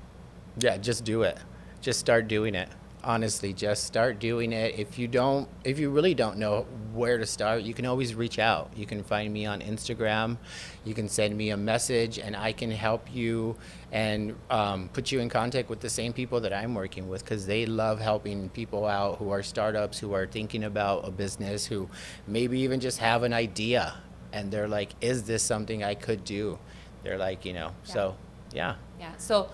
[0.57, 1.39] Yeah, just do it.
[1.81, 2.69] Just start doing it.
[3.07, 4.77] Honestly, just start doing it.
[4.77, 8.41] If you don't, if you really don't know where to start, you can always reach
[8.41, 8.73] out.
[8.75, 10.39] You can find me on Instagram.
[10.85, 13.55] You can send me a message, and I can help you
[13.93, 17.47] and um, put you in contact with the same people that I'm working with because
[17.47, 21.89] they love helping people out who are startups, who are thinking about a business, who
[22.27, 23.95] maybe even just have an idea,
[24.33, 26.59] and they're like, "Is this something I could do?"
[27.05, 27.93] They're like, you know, Yeah.
[27.95, 28.17] so
[28.53, 28.75] yeah.
[28.99, 29.17] Yeah.
[29.17, 29.49] So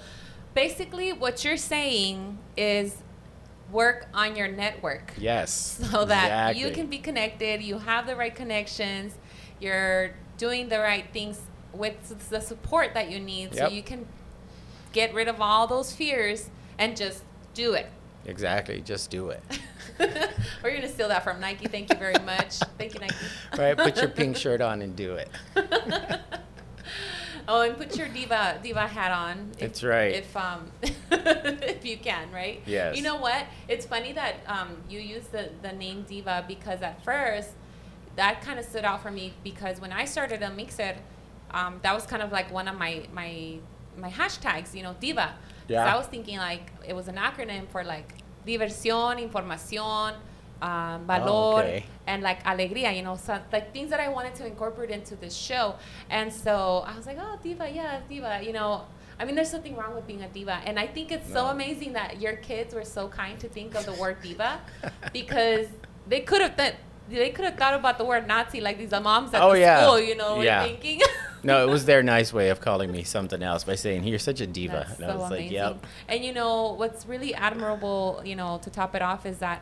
[0.54, 2.96] basically, what you're saying is
[3.72, 5.12] work on your network.
[5.16, 5.80] Yes.
[5.90, 9.14] so that you can be connected, you have the right connections,
[9.58, 11.40] you're doing the right things
[11.73, 14.06] with the support that you need so you can
[14.92, 17.88] get rid of all those fears and just do it.
[18.25, 18.81] Exactly.
[18.81, 19.42] Just do it.
[19.98, 21.66] We're going to steal that from Nike.
[21.66, 22.58] Thank you very much.
[22.79, 23.14] Thank you, Nike.
[23.58, 23.77] Right.
[23.77, 25.29] Put your pink shirt on and do it.
[27.48, 29.50] Oh, and put your diva diva hat on.
[29.54, 30.14] if- That's right.
[30.14, 30.70] If um,
[31.10, 32.60] if you can, right?
[32.66, 32.96] Yes.
[32.96, 33.46] You know what?
[33.68, 37.50] It's funny that um, you use the the name diva because at first
[38.16, 40.94] that kind of stood out for me because when I started a mixer,
[41.52, 43.58] um, that was kind of like one of my my
[43.96, 44.74] my hashtags.
[44.74, 45.34] You know, diva.
[45.68, 45.84] Yeah.
[45.92, 48.14] I was thinking like it was an acronym for like
[48.46, 50.14] diversión, información,
[50.63, 51.85] um, valor, okay.
[52.06, 52.96] and like alegría.
[52.96, 55.75] You know, so, like things that I wanted to incorporate into this show.
[56.08, 58.40] And so I was like, oh, diva, yeah, diva.
[58.42, 58.85] You know,
[59.19, 61.92] I mean, there's nothing wrong with being a diva, and I think it's so amazing
[61.94, 64.60] that your kids were so kind to think of the word diva,
[65.13, 65.67] because
[66.08, 66.75] they could have th-
[67.10, 69.83] they could have thought about the word Nazi like these moms at Oh, the yeah.
[69.85, 70.00] school.
[70.00, 70.65] You know, were Yeah.
[70.65, 71.00] thinking.
[71.44, 74.40] No, it was their nice way of calling me something else by saying, "You're such
[74.40, 75.46] a diva." That's and so I was amazing.
[75.46, 79.38] like, "Yep." And you know what's really admirable, you know, to top it off is
[79.38, 79.60] that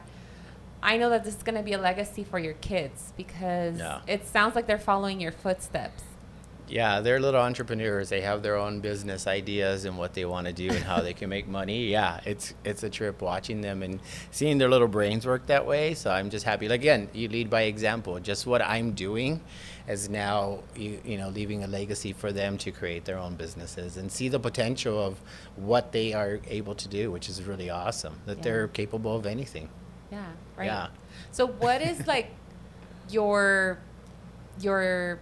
[0.83, 4.01] I know that this is going to be a legacy for your kids because Yeah.
[4.07, 6.03] it sounds like they're following your footsteps.
[6.69, 8.11] Yeah, they're little entrepreneurs.
[8.11, 11.13] They have their own business ideas and what they want to do and how they
[11.13, 11.87] can make money.
[11.89, 13.99] Yeah, it's it's a trip watching them and
[14.31, 15.95] seeing their little brains work that way.
[15.95, 16.69] So I'm just happy.
[16.69, 18.21] Like, again, you lead by example.
[18.21, 19.41] Just what I'm doing
[19.89, 23.97] is now you you know leaving a legacy for them to create their own businesses
[23.97, 25.21] and see the potential of
[25.57, 28.21] what they are able to do, which is really awesome.
[28.27, 28.45] That Yeah.
[28.45, 29.69] they're capable of anything.
[30.11, 30.67] Yeah, right.
[30.67, 30.89] Yeah.
[31.31, 32.35] So what is like
[33.09, 33.79] your
[34.61, 35.21] your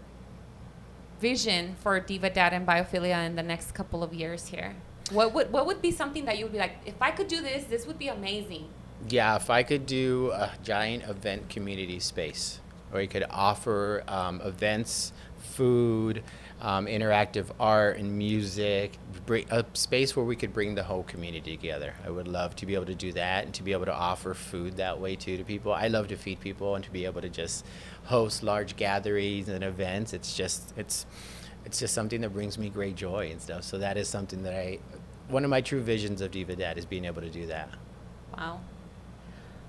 [1.20, 4.76] vision for Diva Dad and biophilia in the next couple of years here?
[5.10, 7.40] What would what would be something that you would be like, if I could do
[7.40, 8.68] this, this would be amazing.
[9.08, 12.60] Yeah, if I could do a giant event community space
[12.90, 16.22] where you could offer um, events, food,
[16.60, 18.92] um, interactive art and music,
[19.50, 21.94] a space where we could bring the whole community together.
[22.04, 24.34] I would love to be able to do that and to be able to offer
[24.34, 25.72] food that way too to people.
[25.72, 27.64] I love to feed people and to be able to just
[28.04, 30.12] host large gatherings and events.
[30.12, 31.06] It's just it's
[31.64, 33.62] it's just something that brings me great joy and stuff.
[33.64, 34.78] So that is something that I
[35.28, 37.68] one of my true visions of Diva Dad is being able to do that.
[38.36, 38.60] Wow.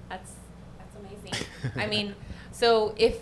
[0.10, 0.32] That's
[0.78, 1.46] that's amazing.
[1.76, 2.16] I mean,
[2.52, 3.20] so if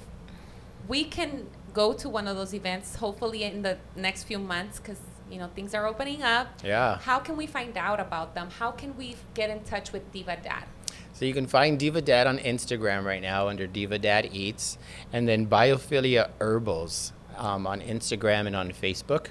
[0.87, 1.47] we can
[1.77, 4.99] go to one of those events, hopefully in the next few months, because
[5.31, 6.47] you know things are opening up.
[6.63, 6.97] Yeah.
[7.09, 8.49] How can we find out about them?
[8.61, 10.65] How can we get in touch with Diva Dad?
[11.13, 14.77] So you can find Diva Dad on Instagram right now under Diva Dad Eats,
[15.13, 19.27] and then Biophilia Herbals um, on Instagram and on Facebook.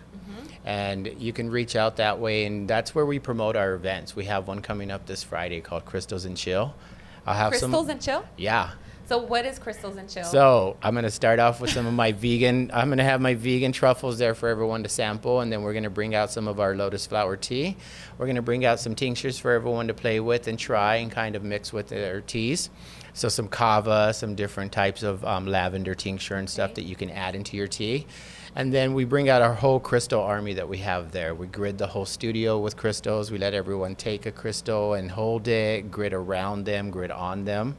[0.64, 4.16] And you can reach out that way, and that's where we promote our events.
[4.16, 6.74] We have one coming up this Friday called Crystals and Chill.
[7.24, 7.90] I'll have Crystals some.
[7.90, 8.24] and Chill.
[8.36, 8.72] yeah.
[9.08, 10.24] So what is Crystals and Chill?
[10.24, 12.72] So I'm gonna start off with some of my vegan.
[12.74, 15.90] I'm gonna have my vegan truffles there for everyone to sample, and then we're gonna
[15.90, 17.76] bring out some of our lotus flower tea.
[18.18, 21.36] We're gonna bring out some tinctures for everyone to play with and try and kind
[21.36, 22.68] of mix with their teas.
[23.14, 26.82] So some kava, some different types of um, lavender tincture and stuff Okay.
[26.82, 28.08] that you can add into your tea.
[28.56, 31.32] And then we bring out our whole crystal army that we have there.
[31.32, 33.30] We grid the whole studio with crystals.
[33.30, 37.76] We let everyone take a crystal and hold it, grid around them, grid on them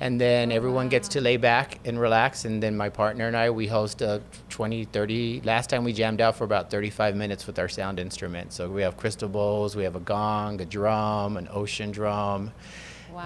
[0.00, 2.46] and then everyone gets to lay back and relax.
[2.46, 6.22] And then my partner and i we host a 20 30 last time we jammed
[6.22, 8.52] out for about 35 minutes with our sound instrument.
[8.54, 12.52] So we have crystal bowls we have a gong a drum an ocean drum.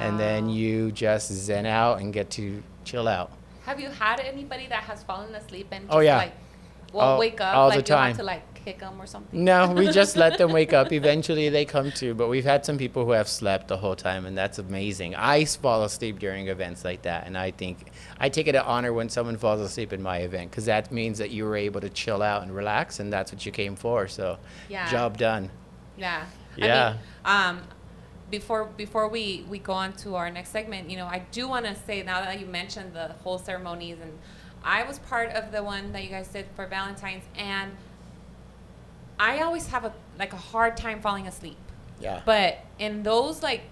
[0.00, 3.30] And then you just zen out and get to chill out.
[3.66, 6.16] Have you had anybody that has fallen asleep and oh, just Oh, yeah.
[6.16, 6.32] like
[6.92, 8.16] will wake up all the like you want time.
[8.16, 9.44] to like kick them or something?
[9.44, 12.78] no we just let them wake up eventually they come to but we've had some
[12.78, 16.84] people who have slept the whole time and that's amazing i fall asleep during events
[16.84, 20.02] like that and i think i take it an honor when someone falls asleep in
[20.02, 23.12] my event because that means that you were able to chill out and relax and
[23.12, 24.38] that's what you came for so
[24.68, 24.90] Yeah.
[24.90, 25.50] job done
[25.96, 26.24] Yeah.
[26.56, 26.96] Yeah.
[27.24, 27.62] I mean, um,
[28.30, 31.66] before before we we go on to our next segment, you know, I do want
[31.66, 34.12] to say now that you mentioned the whole ceremonies, and
[34.64, 37.72] I was part of the one that you guys did for Valentine's, and
[39.18, 41.56] I always have a like a hard time falling asleep.
[42.00, 43.62] yeah But in those like,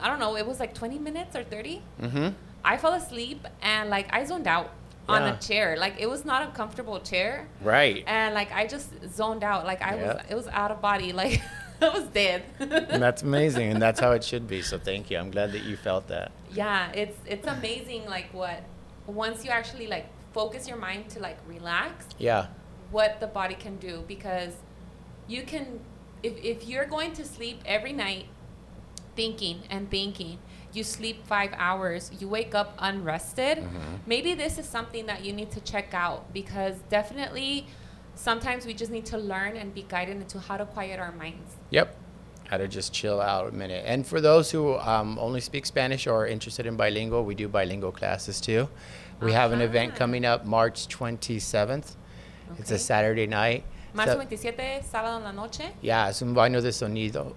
[0.00, 1.82] I don't know, it was like 20 minutes or 30.
[2.00, 2.28] mm-hmm
[2.66, 4.70] I fell asleep and like I zoned out
[5.06, 5.34] on Yeah.
[5.34, 5.76] a chair.
[5.76, 9.66] Like it was not a comfortable chair right and like I just zoned out.
[9.66, 10.22] Like I was, Yeah.
[10.30, 11.12] it was out of body.
[11.22, 11.40] Like
[11.82, 12.44] I was dead.
[12.60, 15.64] and that's amazing and that's how it should be so thank you i'm glad that
[15.64, 18.06] you felt that yeah, it's it's amazing.
[18.06, 18.62] Like what
[19.06, 22.46] once you actually like focus your mind to like relax, yeah
[22.92, 24.52] what the body can do because
[25.28, 25.80] you can
[26.22, 28.26] if if you're going to sleep every night
[29.16, 30.38] thinking and thinking
[30.72, 34.00] you sleep five hours you wake up unrested Mhm.
[34.06, 37.66] maybe this is something that you need to check out because definitely
[38.16, 41.56] sometimes we just need to learn and be guided into how to quiet our minds
[41.70, 41.96] Yep.
[42.48, 43.84] How to just chill out a minute.
[43.86, 47.48] And for those who um, only speak Spanish or are interested in bilingual, we do
[47.48, 48.68] bilingual classes too.
[49.20, 51.96] We have an event coming up March 27th.
[52.58, 53.64] It's a Saturday night.
[53.94, 57.34] Marzo So- 27 sábado en la noche yeah, es un baño de sonido.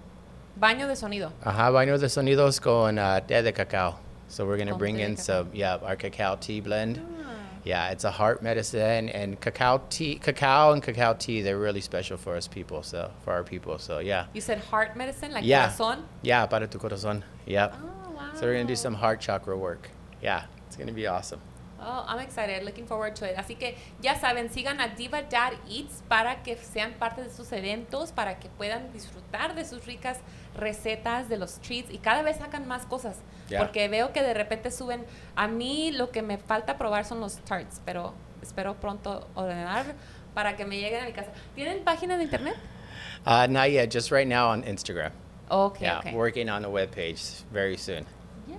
[0.60, 4.00] baño de sonido Ajá, baño de sonidos con uh, té de cacao.
[4.30, 7.00] So we're going to bring in some, yeah, our cacao tea blend.
[7.24, 7.32] Ah.
[7.64, 12.18] Yeah, it's a heart medicine and cacao tea, cacao and cacao tea, they're really special
[12.18, 13.78] for us people, so for our people.
[13.80, 14.26] So yeah.
[14.34, 15.70] you said heart medicine like Yeah.
[15.70, 17.24] corazón Yeah, para tu corazón.
[17.46, 17.70] Yeah.
[17.74, 19.90] oh wow So we're gonna do some heart chakra work.
[20.22, 21.40] yeah, it's going to be awesome.
[21.80, 23.38] Oh, I'm excited, looking forward to it.
[23.38, 27.52] Así que ya saben, sigan a Diva Dad Eats para que sean parte de sus
[27.52, 30.20] eventos, para que puedan disfrutar de sus ricas
[30.56, 33.18] recetas, de los treats y cada vez sacan más cosas.
[33.50, 33.60] Yeah.
[33.62, 35.06] Porque veo que de repente suben.
[35.36, 39.86] A mí lo que me falta probar son los tarts, pero espero pronto ordenar
[40.34, 41.32] para que me lleguen a mi casa.
[41.56, 42.56] ¿Tienen página de internet?
[43.26, 45.12] Uh, not yet, just right now on Instagram.
[45.52, 46.14] Okay, yeah, okay.
[46.14, 48.06] working on a web page very soon.
[48.48, 48.58] Yay.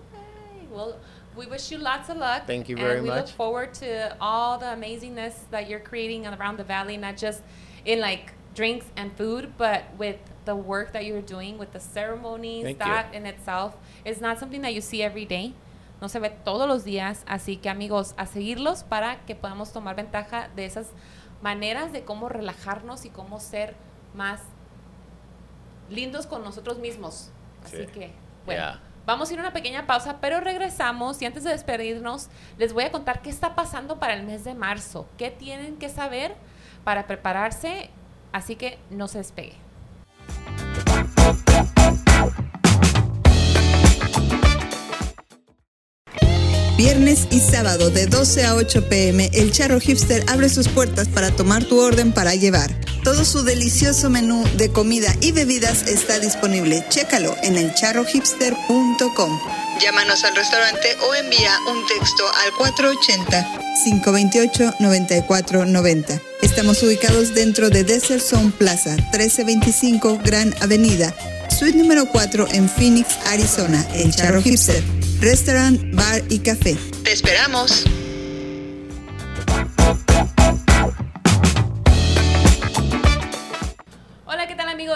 [0.70, 0.96] Well,
[1.36, 2.46] we wish you lots of luck.
[2.46, 2.96] Thank you very much.
[2.98, 6.96] and very we look forward to all the amazingness that you're creating around the valley,
[6.96, 7.42] not just
[7.84, 12.64] in like drinks and food, but with the work that you're doing with the ceremonies.
[12.64, 12.84] Thank you.
[12.86, 15.52] that in itself is not something that you see every day.
[16.00, 19.96] No se ve todos los días, así que amigos, a seguirlos para que podamos tomar
[19.96, 20.92] ventaja de esas
[21.42, 23.74] maneras de cómo relajarnos y cómo ser
[24.14, 24.40] más
[25.90, 27.30] lindos con nosotros mismos.
[27.64, 27.86] Así Sí.
[27.86, 28.12] que,
[28.46, 28.80] bueno, Yeah.
[29.08, 32.28] Vamos a ir a una pequeña pausa, pero regresamos y antes de despedirnos,
[32.58, 35.88] les voy a contar qué está pasando para el mes de marzo, qué tienen que
[35.88, 36.34] saber
[36.84, 37.88] para prepararse,
[38.32, 39.54] así que no se despegue.
[46.78, 51.32] Viernes y sábado de 12 a 8 pm, el Charro Hipster abre sus puertas para
[51.32, 52.70] tomar tu orden para llevar.
[53.02, 56.84] Todo su delicioso menú de comida y bebidas está disponible.
[56.88, 59.40] Chécalo en elcharrohipster.com.
[59.80, 62.52] Llámanos al restaurante o envía un texto al
[63.96, 66.20] 480-528-9490.
[66.42, 71.12] Estamos ubicados dentro de Desert Zone Plaza, 1325 Gran Avenida,
[71.58, 73.84] suite número 4 en Phoenix, Arizona.
[73.92, 74.80] El Charro Hipster.
[75.20, 76.76] Restaurant, bar y café.
[77.02, 77.84] ¡Te esperamos!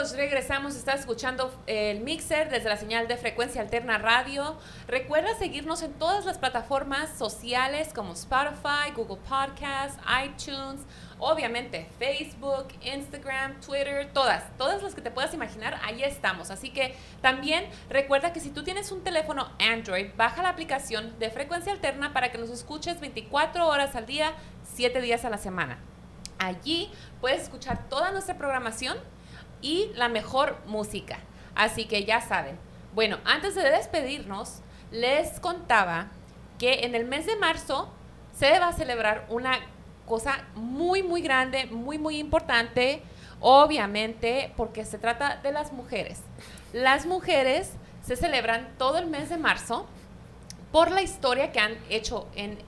[0.03, 0.17] Amigos?
[0.17, 4.57] Regresamos, estás escuchando el mixer desde la señal de frecuencia alterna radio.
[4.89, 10.83] Recuerda seguirnos en todas las plataformas sociales como Spotify, Google Podcasts, iTunes,
[11.19, 16.51] obviamente Facebook, Instagram, Twitter, todas, todas las que te puedas imaginar, ahí estamos.
[16.51, 21.31] Así que también recuerda que si tú tienes un teléfono Android, baja la aplicación de
[21.31, 24.33] frecuencia alterna para que nos escuches 24 horas al día,
[24.75, 25.79] 7 días a la semana.
[26.39, 26.91] Allí
[27.21, 28.99] puedes escuchar toda nuestra programación
[29.63, 31.19] y la mejor música.
[31.55, 32.59] Así que ya saben.
[32.95, 34.61] Bueno, antes de despedirnos,
[34.91, 36.09] les contaba
[36.59, 37.89] que en el mes de marzo
[38.39, 39.59] se va a celebrar una
[40.07, 43.03] cosa muy, muy grande, muy, muy importante,
[43.41, 46.21] obviamente porque se trata de las mujeres.
[46.73, 49.87] Las mujeres se celebran todo el mes de marzo
[50.71, 52.59] por la historia que han hecho en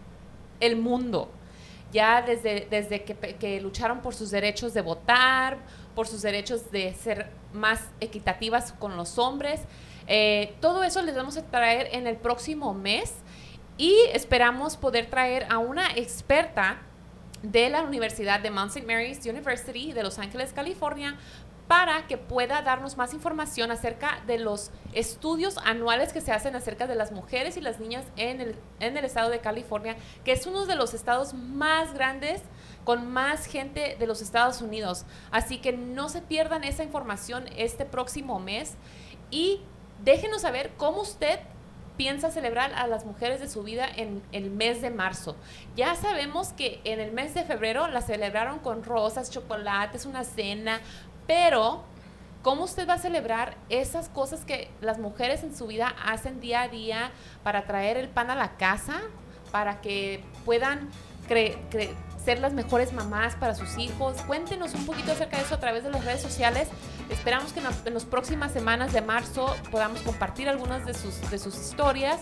[0.61, 1.31] el mundo.
[1.93, 5.59] Ya desde, desde que, que lucharon por sus derechos de votar,
[5.95, 9.61] por sus derechos de ser más equitativas con los hombres.
[10.07, 13.15] Eh, todo eso les vamos a traer en el próximo mes
[13.79, 16.83] y esperamos poder traer a una experta
[17.43, 18.87] de la Universidad de Mount St.
[18.87, 21.19] Mary's University de Los Ángeles, California,
[21.69, 26.87] para que pueda darnos más información acerca de los estudios anuales que se hacen acerca
[26.87, 28.41] de las mujeres y las niñas en
[28.81, 32.43] el, estado de California, que es uno de los estados más grandes
[32.85, 35.07] con más gente de los Estados Unidos.
[35.31, 38.75] Así que no se pierdan esa información este próximo mes
[39.31, 39.61] y
[40.05, 41.41] déjenos saber cómo usted
[41.97, 45.37] piensa celebrar a las mujeres de su vida en el mes de marzo.
[45.77, 50.81] Ya sabemos que en el mes de febrero la celebraron con rosas, chocolates, una cena,
[51.27, 51.85] pero
[52.43, 56.63] ¿cómo usted va a celebrar esas cosas que las mujeres en su vida hacen día
[56.63, 57.11] a día
[57.43, 59.01] para traer el pan a la casa,
[59.51, 60.91] para que puedan
[62.25, 64.21] ser las mejores mamás para sus hijos.
[64.27, 66.69] Cuéntenos un poquito acerca de eso a través de las redes sociales.
[67.11, 71.57] Esperamos que en, las próximas semanas de marzo podamos compartir algunas de sus, de sus
[71.57, 72.21] historias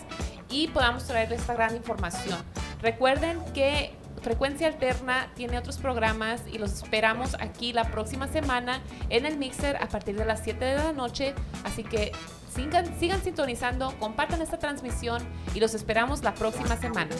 [0.49, 2.37] y podamos traerles esta gran información.
[2.81, 3.93] Recuerden que
[4.23, 9.75] Frecuencia Alterna tiene otros programas y los esperamos aquí la próxima semana en el Mixer
[9.75, 11.35] a partir de las 7 de la noche.
[11.65, 12.13] Así que
[12.55, 15.21] sigan, sigan sintonizando, compartan esta transmisión
[15.53, 17.15] y los esperamos la próxima semana.